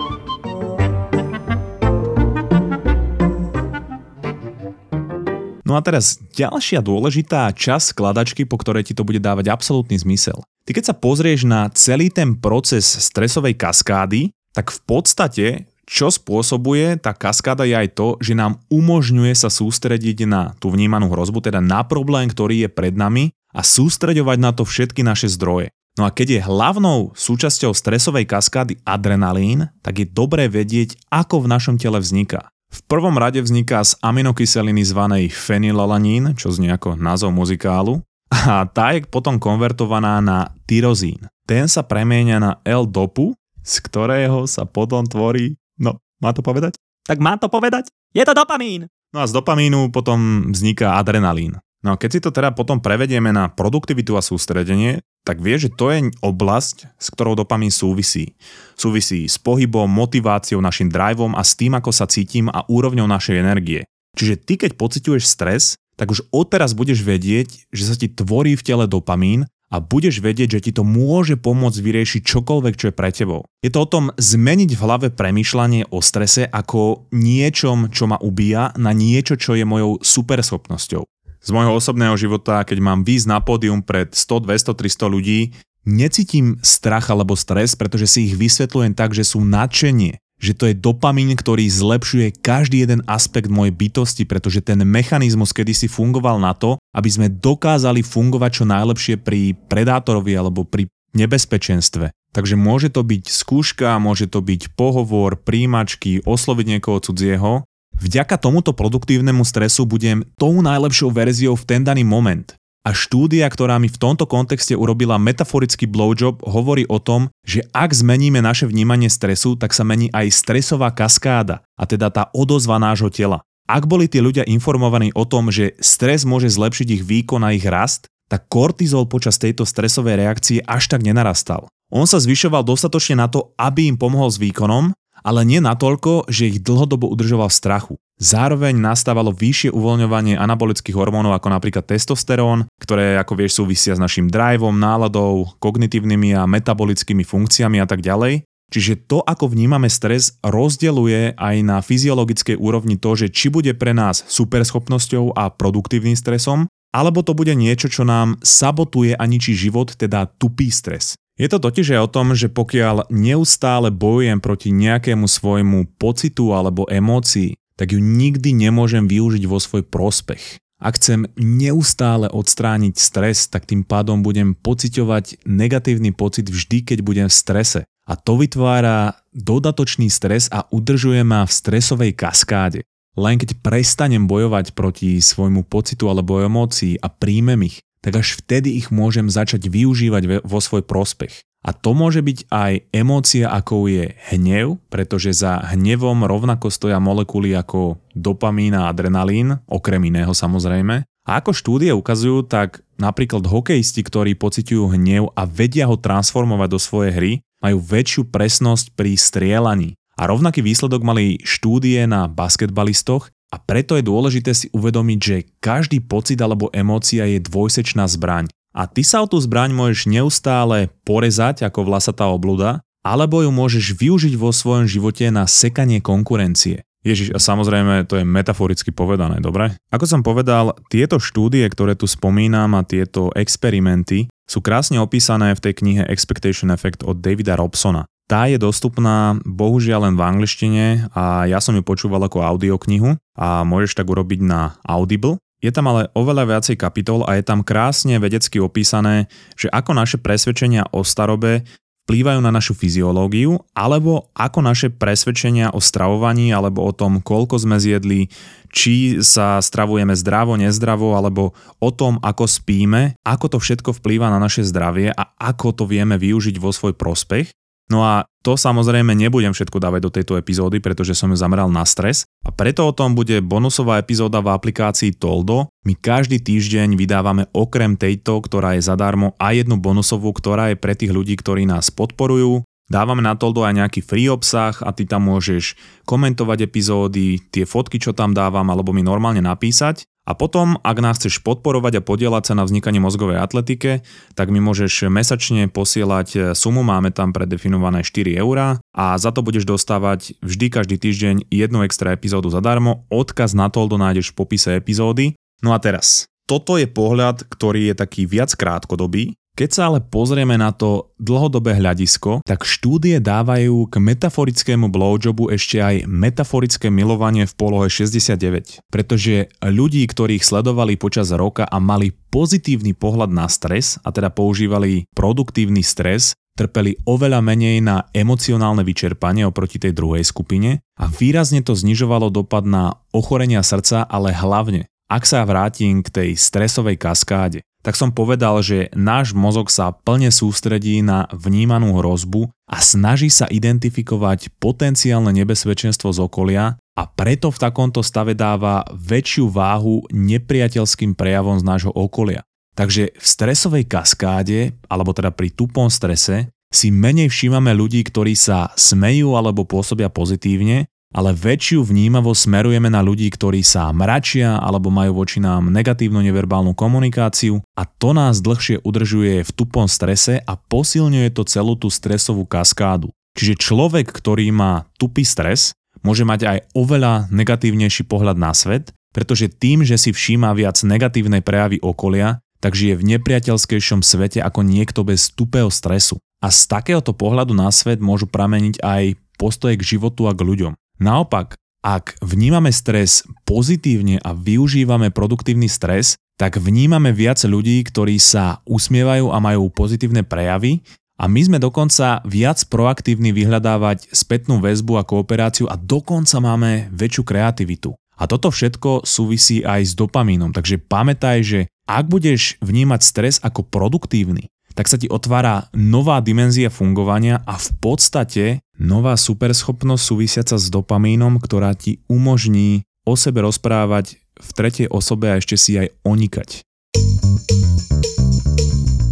No 5.65 5.81
a 5.81 5.81
teraz 5.81 6.21
ďalšia 6.37 6.85
dôležitá 6.85 7.49
časť 7.53 7.97
skladačky, 7.97 8.45
po 8.45 8.61
ktorej 8.61 8.89
ti 8.89 8.95
to 8.97 9.05
bude 9.05 9.21
dávať 9.21 9.49
absolútny 9.49 9.97
zmysel. 9.97 10.45
Ty 10.65 10.71
keď 10.77 10.85
sa 10.93 10.95
pozrieš 10.97 11.45
na 11.45 11.69
celý 11.73 12.09
ten 12.09 12.37
proces 12.37 12.85
stresovej 12.85 13.57
kaskády, 13.57 14.33
tak 14.55 14.71
v 14.71 14.81
podstate 14.87 15.47
čo 15.85 16.09
spôsobuje 16.09 16.97
tá 17.01 17.13
kaskáda 17.13 17.69
je 17.69 17.77
aj 17.77 17.89
to, 17.97 18.17
že 18.21 18.33
nám 18.33 18.61
umožňuje 18.73 19.33
sa 19.37 19.53
sústrediť 19.53 20.25
na 20.25 20.57
tú 20.57 20.73
vnímanú 20.73 21.13
hrozbu, 21.13 21.45
teda 21.45 21.61
na 21.61 21.85
problém, 21.85 22.29
ktorý 22.29 22.65
je 22.67 22.71
pred 22.73 22.97
nami 22.97 23.33
a 23.53 23.61
sústreďovať 23.61 24.39
na 24.41 24.51
to 24.51 24.65
všetky 24.65 25.05
naše 25.05 25.29
zdroje. 25.31 25.71
No 25.95 26.03
a 26.03 26.11
keď 26.11 26.27
je 26.39 26.41
hlavnou 26.43 27.15
súčasťou 27.15 27.71
stresovej 27.71 28.27
kaskády 28.27 28.83
adrenalín, 28.83 29.71
tak 29.79 30.03
je 30.03 30.07
dobré 30.11 30.51
vedieť, 30.51 30.99
ako 31.07 31.47
v 31.47 31.51
našom 31.55 31.79
tele 31.79 32.03
vzniká. 32.03 32.51
V 32.75 32.83
prvom 32.91 33.15
rade 33.15 33.39
vzniká 33.39 33.79
z 33.87 33.95
aminokyseliny 34.03 34.83
zvanej 34.83 35.31
fenylalanín, 35.31 36.35
čo 36.35 36.51
znie 36.51 36.75
ako 36.75 36.99
názov 36.99 37.31
muzikálu, 37.31 38.03
a 38.35 38.67
tá 38.67 38.91
je 38.91 39.07
potom 39.07 39.39
konvertovaná 39.39 40.19
na 40.19 40.51
tyrozín. 40.67 41.31
Ten 41.47 41.71
sa 41.71 41.87
premieňa 41.87 42.39
na 42.43 42.53
L-dopu, 42.67 43.39
z 43.63 43.75
ktorého 43.87 44.51
sa 44.51 44.67
potom 44.67 45.07
tvorí 45.07 45.55
No, 45.79 45.99
má 46.23 46.31
to 46.31 46.41
povedať? 46.41 46.79
Tak 47.05 47.21
má 47.21 47.37
to 47.37 47.53
povedať? 47.53 47.91
Je 48.15 48.23
to 48.23 48.33
dopamín! 48.33 48.87
No 49.15 49.23
a 49.23 49.31
z 49.31 49.37
dopamínu 49.37 49.95
potom 49.95 50.51
vzniká 50.51 50.99
adrenalín. 50.99 51.63
No 51.85 51.95
a 51.95 52.01
keď 52.01 52.11
si 52.17 52.21
to 52.25 52.33
teda 52.33 52.57
potom 52.57 52.81
prevedieme 52.81 53.29
na 53.29 53.53
produktivitu 53.53 54.17
a 54.17 54.25
sústredenie, 54.25 55.05
tak 55.23 55.39
vie, 55.45 55.61
že 55.61 55.69
to 55.69 55.93
je 55.93 56.09
oblasť, 56.25 56.97
s 56.97 57.07
ktorou 57.13 57.37
dopamín 57.37 57.69
súvisí. 57.69 58.35
Súvisí 58.73 59.29
s 59.29 59.37
pohybom, 59.37 59.85
motiváciou, 59.87 60.65
našim 60.65 60.89
driveom 60.89 61.37
a 61.37 61.45
s 61.45 61.53
tým, 61.55 61.77
ako 61.77 61.93
sa 61.93 62.09
cítim 62.09 62.49
a 62.49 62.65
úrovňou 62.67 63.05
našej 63.05 63.37
energie. 63.37 63.85
Čiže 64.17 64.35
ty, 64.41 64.57
keď 64.57 64.81
pociťuješ 64.81 65.25
stres, 65.29 65.77
tak 65.95 66.11
už 66.11 66.27
odteraz 66.33 66.73
budeš 66.73 67.05
vedieť, 67.05 67.69
že 67.71 67.85
sa 67.85 67.95
ti 67.95 68.11
tvorí 68.11 68.57
v 68.59 68.65
tele 68.67 68.89
dopamín 68.89 69.47
a 69.75 69.83
budeš 69.83 70.23
vedieť, 70.23 70.59
že 70.59 70.71
ti 70.71 70.71
to 70.71 70.87
môže 70.87 71.35
pomôcť 71.35 71.83
vyriešiť 71.83 72.23
čokoľvek, 72.23 72.75
čo 72.79 72.87
je 72.89 72.95
pre 72.95 73.11
tebou. 73.11 73.43
Je 73.59 73.75
to 73.75 73.83
o 73.83 73.91
tom 73.91 74.15
zmeniť 74.15 74.71
v 74.71 74.83
hlave 74.87 75.09
premyšľanie 75.11 75.91
o 75.91 75.99
strese 75.99 76.47
ako 76.47 77.11
niečom, 77.11 77.91
čo 77.91 78.07
ma 78.07 78.15
ubíja, 78.23 78.71
na 78.79 78.95
niečo, 78.95 79.35
čo 79.35 79.59
je 79.59 79.67
mojou 79.67 79.99
superschopnosťou. 79.99 81.03
Z 81.43 81.51
môjho 81.51 81.75
osobného 81.75 82.15
života, 82.15 82.63
keď 82.63 82.79
mám 82.79 83.03
výjsť 83.03 83.27
na 83.27 83.43
pódium 83.43 83.83
pred 83.83 84.15
100, 84.15 84.47
200, 84.47 84.79
300 84.79 85.11
ľudí, 85.11 85.41
necítim 85.85 86.57
strach 86.63 87.11
alebo 87.11 87.35
stres, 87.35 87.75
pretože 87.75 88.09
si 88.09 88.31
ich 88.31 88.39
vysvetľujem 88.39 88.95
tak, 88.95 89.13
že 89.13 89.27
sú 89.27 89.45
nadšenie, 89.45 90.24
že 90.45 90.53
to 90.53 90.69
je 90.69 90.77
dopamín, 90.77 91.33
ktorý 91.33 91.65
zlepšuje 91.65 92.45
každý 92.45 92.85
jeden 92.85 93.01
aspekt 93.09 93.49
mojej 93.49 93.73
bytosti, 93.73 94.29
pretože 94.29 94.61
ten 94.61 94.85
mechanizmus 94.85 95.57
kedysi 95.57 95.89
fungoval 95.89 96.37
na 96.37 96.53
to, 96.53 96.77
aby 96.93 97.09
sme 97.09 97.33
dokázali 97.33 98.05
fungovať 98.05 98.51
čo 98.61 98.65
najlepšie 98.69 99.15
pri 99.25 99.57
predátorovi 99.73 100.37
alebo 100.37 100.69
pri 100.69 100.85
nebezpečenstve. 101.17 102.13
Takže 102.35 102.59
môže 102.59 102.91
to 102.91 103.07
byť 103.07 103.31
skúška, 103.31 103.97
môže 104.03 104.29
to 104.29 104.43
byť 104.43 104.75
pohovor, 104.75 105.39
príjimačky, 105.41 106.21
osloviť 106.27 106.67
niekoho 106.77 106.99
cudzieho. 106.99 107.63
Vďaka 107.95 108.37
tomuto 108.43 108.75
produktívnemu 108.75 109.47
stresu 109.47 109.87
budem 109.87 110.27
tou 110.35 110.59
najlepšou 110.59 111.15
verziou 111.15 111.55
v 111.55 111.65
ten 111.65 111.87
daný 111.87 112.03
moment. 112.03 112.59
A 112.85 112.93
štúdia, 112.93 113.49
ktorá 113.49 113.81
mi 113.81 113.89
v 113.89 113.97
tomto 113.97 114.29
kontexte 114.29 114.77
urobila 114.77 115.17
metaforický 115.17 115.89
blowjob, 115.89 116.45
hovorí 116.45 116.85
o 116.85 117.01
tom, 117.01 117.33
že 117.41 117.65
ak 117.73 117.97
zmeníme 117.97 118.45
naše 118.45 118.69
vnímanie 118.69 119.09
stresu, 119.09 119.57
tak 119.57 119.73
sa 119.73 119.89
mení 119.89 120.13
aj 120.13 120.29
stresová 120.29 120.93
kaskáda, 120.93 121.65
a 121.81 121.85
teda 121.89 122.13
tá 122.13 122.29
odozva 122.37 122.77
nášho 122.77 123.09
tela. 123.09 123.41
Ak 123.65 123.89
boli 123.89 124.05
tí 124.05 124.21
ľudia 124.21 124.45
informovaní 124.45 125.17
o 125.17 125.25
tom, 125.25 125.49
že 125.49 125.73
stres 125.81 126.29
môže 126.29 126.53
zlepšiť 126.53 127.01
ich 127.01 127.03
výkon 127.09 127.41
a 127.41 127.57
ich 127.57 127.65
rast, 127.65 128.13
tak 128.29 128.53
kortizol 128.53 129.09
počas 129.09 129.41
tejto 129.41 129.65
stresovej 129.65 130.21
reakcie 130.21 130.61
až 130.61 130.93
tak 130.93 131.01
nenarastal. 131.01 131.73
On 131.89 132.05
sa 132.05 132.21
zvyšoval 132.21 132.69
dostatočne 132.69 133.17
na 133.17 133.33
to, 133.33 133.57
aby 133.57 133.89
im 133.89 133.97
pomohol 133.97 134.29
s 134.29 134.37
výkonom, 134.37 134.93
ale 135.25 135.41
nie 135.49 135.65
natoľko, 135.65 136.29
že 136.29 136.53
ich 136.53 136.61
dlhodobo 136.61 137.09
udržoval 137.09 137.49
v 137.49 137.57
strachu. 137.57 137.95
Zároveň 138.15 138.79
nastávalo 138.79 139.35
vyššie 139.35 139.75
uvoľňovanie 139.75 140.39
anabolických 140.39 140.95
hormónov 140.95 141.35
ako 141.35 141.51
napríklad 141.51 141.83
testosterón, 141.83 142.71
ktoré 142.79 143.19
ako 143.19 143.35
vieš 143.35 143.59
súvisia 143.59 143.99
s 143.99 144.03
našim 144.03 144.31
driveom, 144.31 144.75
náladou, 144.75 145.51
kognitívnymi 145.59 146.39
a 146.39 146.47
metabolickými 146.47 147.27
funkciami 147.27 147.83
a 147.83 147.87
tak 147.91 148.07
ďalej. 148.07 148.47
Čiže 148.71 149.07
to, 149.11 149.19
ako 149.23 149.51
vnímame 149.51 149.91
stres, 149.91 150.39
rozdeluje 150.41 151.35
aj 151.37 151.57
na 151.67 151.79
fyziologickej 151.83 152.59
úrovni 152.59 152.97
to, 152.97 153.19
že 153.19 153.31
či 153.35 153.51
bude 153.51 153.75
pre 153.75 153.93
nás 153.93 154.23
superschopnosťou 154.27 155.35
a 155.35 155.51
produktívnym 155.51 156.15
stresom, 156.15 156.71
alebo 156.95 157.27
to 157.27 157.35
bude 157.35 157.51
niečo, 157.59 157.91
čo 157.91 158.07
nám 158.07 158.39
sabotuje 158.41 159.19
a 159.19 159.25
ničí 159.27 159.59
život, 159.59 159.99
teda 159.99 160.31
tupý 160.39 160.71
stres. 160.71 161.19
Je 161.35 161.51
to 161.51 161.59
totiž 161.59 161.99
aj 161.99 162.01
o 162.07 162.13
tom, 162.15 162.31
že 162.39 162.47
pokiaľ 162.47 163.11
neustále 163.11 163.91
bojujem 163.91 164.39
proti 164.39 164.71
nejakému 164.71 165.27
svojmu 165.27 165.99
pocitu 165.99 166.55
alebo 166.55 166.87
emócii, 166.87 167.59
tak 167.75 167.95
ju 167.95 168.01
nikdy 168.03 168.55
nemôžem 168.55 169.07
využiť 169.07 169.45
vo 169.51 169.59
svoj 169.59 169.87
prospech. 169.87 170.59
Ak 170.85 171.01
chcem 171.01 171.31
neustále 171.39 172.29
odstrániť 172.29 172.95
stres, 172.99 173.49
tak 173.49 173.65
tým 173.65 173.87
pádom 173.87 174.21
budem 174.21 174.53
pociťovať 174.53 175.47
negatívny 175.49 176.13
pocit 176.13 176.51
vždy, 176.51 176.85
keď 176.85 176.99
budem 177.01 177.29
v 177.31 177.39
strese. 177.39 177.81
A 178.05 178.21
to 178.21 178.37
vytvára 178.37 179.17
dodatočný 179.33 180.13
stres 180.13 180.53
a 180.53 180.69
udržuje 180.69 181.25
ma 181.25 181.49
v 181.49 181.57
stresovej 181.57 182.13
kaskáde. 182.13 182.85
Len 183.15 183.39
keď 183.41 183.65
prestanem 183.65 184.27
bojovať 184.27 184.75
proti 184.75 185.23
svojmu 185.23 185.65
pocitu 185.65 186.11
alebo 186.11 186.43
emócii 186.43 187.01
a 187.01 187.09
príjmem 187.09 187.71
ich, 187.71 187.81
tak 188.05 188.21
až 188.21 188.37
vtedy 188.37 188.77
ich 188.77 188.93
môžem 188.93 189.33
začať 189.33 189.73
využívať 189.73 190.45
vo 190.45 190.59
svoj 190.61 190.85
prospech. 190.85 191.41
A 191.65 191.73
to 191.73 191.97
môže 191.97 192.21
byť 192.21 192.53
aj 192.53 192.73
emócia, 192.93 193.49
ako 193.49 193.89
je 193.89 194.13
hnev, 194.37 194.77
pretože 194.93 195.33
za 195.33 195.65
hnevom 195.73 196.29
rovnako 196.29 196.69
stoja 196.69 197.01
molekuly 197.01 197.57
ako 197.57 197.97
dopamín 198.13 198.77
a 198.77 198.93
adrenalín, 198.93 199.57
okrem 199.65 200.05
iného 200.13 200.37
samozrejme. 200.37 201.09
A 201.25 201.41
ako 201.41 201.57
štúdie 201.57 201.89
ukazujú, 201.97 202.45
tak 202.45 202.85
napríklad 203.01 203.49
hokejisti, 203.49 204.05
ktorí 204.05 204.37
pociťujú 204.37 204.93
hnev 204.93 205.33
a 205.33 205.49
vedia 205.49 205.89
ho 205.89 205.97
transformovať 205.97 206.69
do 206.69 206.77
svojej 206.77 207.13
hry, 207.17 207.33
majú 207.65 207.81
väčšiu 207.81 208.29
presnosť 208.29 208.93
pri 208.93 209.17
strielaní. 209.17 209.97
A 210.21 210.29
rovnaký 210.29 210.61
výsledok 210.61 211.01
mali 211.01 211.41
štúdie 211.41 212.05
na 212.05 212.29
basketbalistoch 212.29 213.33
a 213.49 213.57
preto 213.57 213.97
je 213.97 214.05
dôležité 214.05 214.53
si 214.53 214.69
uvedomiť, 214.77 215.19
že 215.19 215.49
každý 215.65 216.05
pocit 216.05 216.37
alebo 216.45 216.69
emócia 216.77 217.25
je 217.25 217.41
dvojsečná 217.41 218.05
zbraň. 218.05 218.53
A 218.75 218.91
ty 218.91 219.07
sa 219.07 219.23
o 219.23 219.31
tú 219.31 219.39
zbraň 219.39 219.71
môžeš 219.71 220.11
neustále 220.11 220.91
porezať 221.07 221.63
ako 221.63 221.87
vlasatá 221.87 222.27
obluda, 222.27 222.83
alebo 223.07 223.39
ju 223.39 223.55
môžeš 223.55 223.95
využiť 223.95 224.35
vo 224.35 224.51
svojom 224.51 224.91
živote 224.91 225.31
na 225.31 225.47
sekanie 225.47 226.03
konkurencie. 226.03 226.83
Ježiš, 227.05 227.37
a 227.37 227.39
samozrejme 227.39 228.09
to 228.09 228.17
je 228.17 228.25
metaforicky 228.25 228.89
povedané, 228.89 229.37
dobre? 229.39 229.77
Ako 229.93 230.09
som 230.09 230.25
povedal, 230.25 230.73
tieto 230.89 231.21
štúdie, 231.21 231.69
ktoré 231.69 231.95
tu 231.95 232.09
spomínam 232.09 232.73
a 232.73 232.83
tieto 232.83 233.29
experimenty 233.37 234.27
sú 234.49 234.65
krásne 234.65 234.97
opísané 234.97 235.53
v 235.53 235.63
tej 235.69 235.85
knihe 235.85 236.03
Expectation 236.09 236.73
Effect 236.73 237.05
od 237.05 237.21
Davida 237.21 237.61
Robsona. 237.61 238.09
Tá 238.25 238.49
je 238.49 238.57
dostupná 238.57 239.37
bohužiaľ 239.45 240.09
len 240.09 240.17
v 240.17 240.25
angličtine 240.25 241.13
a 241.13 241.45
ja 241.45 241.61
som 241.61 241.77
ju 241.77 241.85
počúval 241.85 242.25
ako 242.25 242.41
audioknihu 242.41 243.21
a 243.37 243.69
môžeš 243.69 244.01
tak 244.01 244.09
urobiť 244.09 244.41
na 244.41 244.81
Audible. 244.81 245.37
Je 245.65 245.73
tam 245.73 245.89
ale 245.89 246.13
oveľa 246.13 246.45
viacej 246.45 246.77
kapitol 246.77 247.25
a 247.25 247.41
je 247.41 247.45
tam 247.49 247.65
krásne 247.65 248.21
vedecky 248.21 248.61
opísané, 248.61 249.33
že 249.57 249.73
ako 249.73 249.97
naše 249.97 250.21
presvedčenia 250.21 250.93
o 250.93 251.01
starobe 251.01 251.65
vplývajú 252.05 252.45
na 252.45 252.53
našu 252.53 252.77
fyziológiu, 252.77 253.57
alebo 253.73 254.29
ako 254.37 254.61
naše 254.61 254.93
presvedčenia 254.93 255.73
o 255.73 255.81
stravovaní, 255.81 256.53
alebo 256.53 256.85
o 256.85 256.93
tom, 256.93 257.25
koľko 257.25 257.57
sme 257.57 257.81
zjedli, 257.81 258.29
či 258.69 259.25
sa 259.25 259.57
stravujeme 259.57 260.13
zdravo, 260.13 260.61
nezdravo, 260.61 261.17
alebo 261.17 261.57
o 261.81 261.91
tom, 261.97 262.21
ako 262.21 262.45
spíme, 262.45 263.17
ako 263.25 263.57
to 263.57 263.59
všetko 263.59 263.97
vplýva 264.05 264.29
na 264.29 264.37
naše 264.37 264.61
zdravie 264.69 265.17
a 265.17 265.33
ako 265.41 265.73
to 265.73 265.85
vieme 265.89 266.21
využiť 266.21 266.61
vo 266.61 266.77
svoj 266.77 266.93
prospech. 266.93 267.49
No 267.89 268.05
a 268.05 268.29
to 268.45 268.61
samozrejme 268.61 269.17
nebudem 269.17 269.57
všetko 269.57 269.81
dávať 269.81 270.01
do 270.05 270.13
tejto 270.13 270.37
epizódy, 270.37 270.85
pretože 270.85 271.17
som 271.17 271.33
ju 271.33 271.37
zameral 271.41 271.73
na 271.73 271.89
stres 271.89 272.29
a 272.45 272.53
preto 272.53 272.85
o 272.85 272.93
tom 272.93 273.17
bude 273.17 273.41
bonusová 273.41 273.97
epizóda 273.97 274.45
v 274.45 274.53
aplikácii 274.53 275.17
Toldo. 275.17 275.73
My 275.89 275.97
každý 275.97 276.45
týždeň 276.45 276.93
vydávame 276.95 277.49
okrem 277.57 277.97
tejto, 277.97 278.45
ktorá 278.45 278.77
je 278.77 278.85
zadarmo, 278.85 279.33
aj 279.41 279.65
jednu 279.65 279.81
bonusovú, 279.81 280.31
ktorá 280.37 280.71
je 280.71 280.77
pre 280.77 280.93
tých 280.93 281.11
ľudí, 281.11 281.41
ktorí 281.41 281.65
nás 281.65 281.89
podporujú. 281.89 282.61
Dávame 282.85 283.25
na 283.25 283.33
Toldo 283.33 283.65
aj 283.65 283.81
nejaký 283.81 284.05
free 284.05 284.29
obsah 284.29 284.77
a 284.85 284.93
ty 284.93 285.09
tam 285.09 285.33
môžeš 285.33 285.73
komentovať 286.05 286.69
epizódy, 286.69 287.41
tie 287.49 287.65
fotky, 287.65 287.97
čo 287.97 288.13
tam 288.13 288.37
dávam, 288.37 288.69
alebo 288.69 288.93
mi 288.93 289.01
normálne 289.01 289.41
napísať. 289.41 290.05
A 290.25 290.33
potom, 290.33 290.81
ak 290.81 290.97
nás 291.05 291.21
chceš 291.21 291.45
podporovať 291.45 292.01
a 292.01 292.05
podielať 292.05 292.49
sa 292.49 292.55
na 292.57 292.65
vznikaní 292.65 292.97
mozgovej 292.97 293.45
atletike, 293.45 294.01
tak 294.33 294.49
mi 294.49 294.57
môžeš 294.57 295.13
mesačne 295.13 295.69
posielať 295.69 296.29
e, 296.33 296.39
sumu, 296.57 296.81
máme 296.81 297.13
tam 297.13 297.37
predefinované 297.37 298.01
4 298.01 298.41
eurá 298.41 298.81
a 298.97 299.21
za 299.21 299.37
to 299.37 299.45
budeš 299.45 299.69
dostávať 299.69 300.33
vždy 300.41 300.67
každý 300.73 300.97
týždeň 300.97 301.53
jednu 301.53 301.85
extra 301.85 302.17
epizódu 302.17 302.49
zadarmo. 302.49 303.05
Odkaz 303.13 303.53
na 303.53 303.69
Toldo 303.69 304.01
nájdeš 304.01 304.33
v 304.33 304.41
popise 304.41 304.81
epizódy. 304.81 305.37
No 305.61 305.77
a 305.77 305.79
teraz, 305.79 306.25
toto 306.49 306.81
je 306.81 306.89
pohľad, 306.89 307.45
ktorý 307.45 307.93
je 307.93 307.95
taký 307.97 308.25
viac 308.25 308.53
krátkodobý, 308.57 309.37
keď 309.55 309.71
sa 309.71 309.83
ale 309.87 310.03
pozrieme 310.03 310.59
na 310.59 310.75
to 310.75 311.15
dlhodobé 311.23 311.79
hľadisko, 311.79 312.43
tak 312.43 312.67
štúdie 312.67 313.23
dávajú 313.23 313.87
k 313.87 313.95
metaforickému 314.03 314.91
blowjobu 314.91 315.55
ešte 315.55 315.79
aj 315.79 316.11
metaforické 316.11 316.91
milovanie 316.91 317.47
v 317.47 317.55
polohe 317.55 317.87
69, 317.87 318.83
pretože 318.91 319.47
ľudí, 319.63 320.03
ktorých 320.11 320.43
sledovali 320.43 320.99
počas 320.99 321.31
roka 321.31 321.63
a 321.71 321.79
mali 321.79 322.11
pozitívny 322.35 322.99
pohľad 322.99 323.31
na 323.31 323.47
stres, 323.47 324.03
a 324.03 324.11
teda 324.11 324.35
používali 324.35 325.07
produktívny 325.15 325.87
stres, 325.87 326.35
trpeli 326.59 326.99
oveľa 327.07 327.39
menej 327.43 327.79
na 327.83 328.11
emocionálne 328.11 328.83
vyčerpanie 328.83 329.47
oproti 329.47 329.79
tej 329.79 329.95
druhej 329.95 330.23
skupine 330.23 330.83
a 330.99 331.05
výrazne 331.07 331.63
to 331.63 331.75
znižovalo 331.75 332.31
dopad 332.31 332.67
na 332.67 332.99
ochorenia 333.11 333.63
srdca, 333.63 334.07
ale 334.07 334.31
hlavne, 334.35 334.87
ak 335.11 335.23
sa 335.27 335.47
vrátim 335.47 336.03
k 336.03 336.11
tej 336.11 336.31
stresovej 336.39 336.99
kaskáde, 336.99 337.63
tak 337.85 338.01
som 338.01 338.17
povedal, 338.17 338.65
že 338.65 338.89
náš 338.97 339.37
mozog 339.37 339.69
sa 339.69 339.93
plne 339.93 340.33
sústredí 340.33 341.05
na 341.05 341.29
vnímanú 341.29 342.01
hrozbu 342.01 342.49
a 342.65 342.81
snaží 342.81 343.29
sa 343.29 343.45
identifikovať 343.45 344.57
potenciálne 344.57 345.29
nebezpečenstvo 345.37 346.09
z 346.17 346.19
okolia 346.25 346.81
a 346.97 347.03
preto 347.05 347.53
v 347.53 347.61
takomto 347.61 348.01
stave 348.01 348.33
dáva 348.33 348.89
väčšiu 348.89 349.53
váhu 349.53 350.09
nepriateľským 350.09 351.13
prejavom 351.13 351.61
z 351.61 351.65
nášho 351.69 351.93
okolia. 351.93 352.41
Takže 352.73 353.13
v 353.15 353.27
stresovej 353.27 353.85
kaskáde, 353.85 354.75
alebo 354.89 355.13
teda 355.13 355.31
pri 355.31 355.53
tupom 355.53 355.93
strese, 355.93 356.51
si 356.75 356.91
menej 356.91 357.31
všímame 357.31 357.71
ľudí, 357.71 358.03
ktorí 358.03 358.35
sa 358.35 358.75
smejú 358.75 359.39
alebo 359.39 359.63
pôsobia 359.63 360.11
pozitívne 360.11 360.91
ale 361.15 361.31
väčšiu 361.31 361.87
vnímavosť 361.87 362.51
smerujeme 362.51 362.91
na 362.91 362.99
ľudí, 362.99 363.31
ktorí 363.31 363.63
sa 363.63 363.95
mračia 363.95 364.59
alebo 364.59 364.91
majú 364.91 365.23
voči 365.23 365.39
nám 365.39 365.71
negatívnu 365.71 366.19
neverbálnu 366.19 366.75
komunikáciu 366.75 367.63
a 367.79 367.87
to 367.87 368.11
nás 368.11 368.43
dlhšie 368.43 368.83
udržuje 368.83 369.47
v 369.47 369.51
tupom 369.55 369.87
strese 369.87 370.43
a 370.43 370.53
posilňuje 370.59 371.31
to 371.31 371.47
celú 371.47 371.79
tú 371.79 371.87
stresovú 371.87 372.43
kaskádu. 372.43 373.15
Čiže 373.39 373.63
človek, 373.63 374.11
ktorý 374.11 374.51
má 374.51 374.91
tupý 374.99 375.23
stres, 375.23 375.71
môže 376.03 376.27
mať 376.27 376.41
aj 376.51 376.59
oveľa 376.75 377.31
negatívnejší 377.31 378.11
pohľad 378.11 378.35
na 378.35 378.51
svet, 378.51 378.91
pretože 379.15 379.47
tým, 379.47 379.87
že 379.87 379.95
si 379.95 380.11
všíma 380.11 380.51
viac 380.59 380.83
negatívnej 380.83 381.41
prejavy 381.41 381.79
okolia, 381.79 382.43
tak 382.59 382.75
žije 382.75 382.99
v 382.99 383.07
nepriateľskejšom 383.15 384.03
svete 384.03 384.43
ako 384.43 384.67
niekto 384.67 385.07
bez 385.07 385.31
tupého 385.31 385.71
stresu. 385.71 386.19
A 386.43 386.51
z 386.51 386.67
takéhoto 386.67 387.15
pohľadu 387.15 387.55
na 387.55 387.71
svet 387.71 388.03
môžu 388.03 388.27
prameniť 388.27 388.83
aj 388.83 389.03
postoje 389.39 389.79
k 389.79 389.97
životu 389.97 390.27
a 390.27 390.33
k 390.35 390.43
ľuďom. 390.43 390.73
Naopak, 391.03 391.59
ak 391.85 392.17
vnímame 392.25 392.73
stres 392.73 393.27
pozitívne 393.45 394.17
a 394.25 394.33
využívame 394.33 395.13
produktívny 395.13 395.69
stres, 395.69 396.17
tak 396.41 396.59
vnímame 396.59 397.15
viac 397.15 397.39
ľudí, 397.45 397.85
ktorí 397.87 398.19
sa 398.19 398.65
usmievajú 398.67 399.31
a 399.31 399.39
majú 399.39 399.71
pozitívne 399.71 400.25
prejavy 400.25 400.83
a 401.15 401.31
my 401.31 401.41
sme 401.47 401.59
dokonca 401.63 402.25
viac 402.27 402.59
proaktívni 402.67 403.31
vyhľadávať 403.31 404.11
spätnú 404.11 404.59
väzbu 404.59 404.99
a 404.99 405.07
kooperáciu 405.07 405.71
a 405.71 405.79
dokonca 405.79 406.43
máme 406.43 406.91
väčšiu 406.91 407.23
kreativitu. 407.23 407.95
A 408.15 408.31
toto 408.31 408.51
všetko 408.51 409.07
súvisí 409.07 409.63
aj 409.67 409.83
s 409.83 409.93
dopamínom, 409.99 410.55
takže 410.55 410.79
pamätaj, 410.79 411.39
že 411.43 411.61
ak 411.87 412.07
budeš 412.07 412.57
vnímať 412.63 413.01
stres 413.03 413.37
ako 413.43 413.67
produktívny, 413.67 414.51
tak 414.75 414.91
sa 414.91 414.99
ti 414.99 415.07
otvára 415.07 415.71
nová 415.71 416.19
dimenzia 416.19 416.67
fungovania 416.67 417.41
a 417.47 417.55
v 417.55 417.69
podstate 417.79 418.45
nová 418.75 419.15
superschopnosť 419.15 420.03
súvisiaca 420.03 420.59
s 420.59 420.67
dopamínom, 420.67 421.39
ktorá 421.39 421.79
ti 421.79 422.03
umožní 422.11 422.83
o 423.07 423.15
sebe 423.15 423.47
rozprávať 423.47 424.19
v 424.35 424.51
tretej 424.51 424.87
osobe 424.91 425.31
a 425.31 425.39
ešte 425.39 425.55
si 425.55 425.79
aj 425.79 425.95
onikať. 426.03 426.67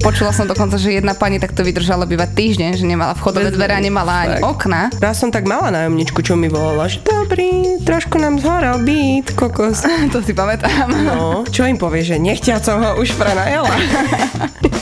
Počula 0.02 0.34
som 0.34 0.50
dokonca, 0.50 0.74
že 0.82 0.98
jedna 0.98 1.14
pani 1.14 1.38
takto 1.38 1.62
vydržala 1.62 2.10
bývať 2.10 2.34
týždeň, 2.34 2.74
že 2.74 2.82
nemala 2.82 3.14
vchodové 3.14 3.54
dvere 3.54 3.78
a 3.78 3.78
nemala 3.78 4.26
ani 4.26 4.42
Tak. 4.42 4.50
okna. 4.50 4.80
Raz 4.98 5.22
som 5.22 5.30
tak 5.30 5.46
mala 5.46 5.70
nájomničku, 5.70 6.26
čo 6.26 6.34
mi 6.34 6.50
volala, 6.50 6.90
že 6.90 6.98
dobrý, 7.06 7.78
trošku 7.86 8.18
nám 8.18 8.42
zhorel 8.42 8.82
byt, 8.82 9.38
kokos. 9.38 9.86
To 10.10 10.18
si 10.18 10.34
pamätám. 10.34 10.90
No, 10.90 11.46
čo 11.46 11.70
im 11.70 11.78
povie, 11.78 12.02
že 12.02 12.18
nechťa 12.18 12.58
som 12.58 12.82
ho 12.82 12.98
už 12.98 13.14
prenajela. 13.14 13.70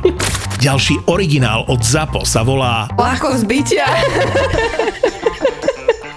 Ďalší 0.61 1.09
originál 1.09 1.65
od 1.65 1.81
ZAPO 1.81 2.21
sa 2.21 2.45
volá 2.45 2.85
Ľahko 2.93 3.33
zbytia. 3.41 3.81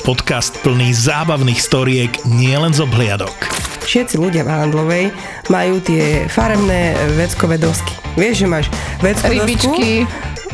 podcast 0.04 0.52
plný 0.61 0.92
zábavných 0.92 1.57
storiek 1.57 2.12
nielen 2.28 2.76
z 2.76 2.85
obhliadok. 2.85 3.33
Všetci 3.80 4.20
ľudia 4.20 4.44
v 4.44 4.52
Handlovej 4.52 5.07
majú 5.48 5.80
tie 5.80 6.28
farebné 6.28 6.92
veckové 7.16 7.57
dosky. 7.57 7.96
Vieš, 8.20 8.44
že 8.44 8.46
máš 8.46 8.66
veckové 9.00 9.40
Rybičky. 9.40 10.04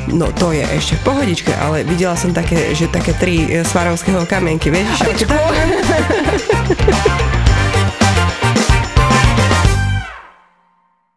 No 0.06 0.30
to 0.30 0.54
je 0.54 0.62
ešte 0.70 0.94
v 0.94 1.02
pohodičke, 1.04 1.52
ale 1.58 1.82
videla 1.82 2.14
som 2.14 2.30
také, 2.30 2.70
že 2.72 2.86
také 2.86 3.10
tri 3.18 3.50
e, 3.50 3.66
svarovského 3.66 4.22
kamienky, 4.22 4.70
vieš? 4.70 4.86
že- 5.02 5.26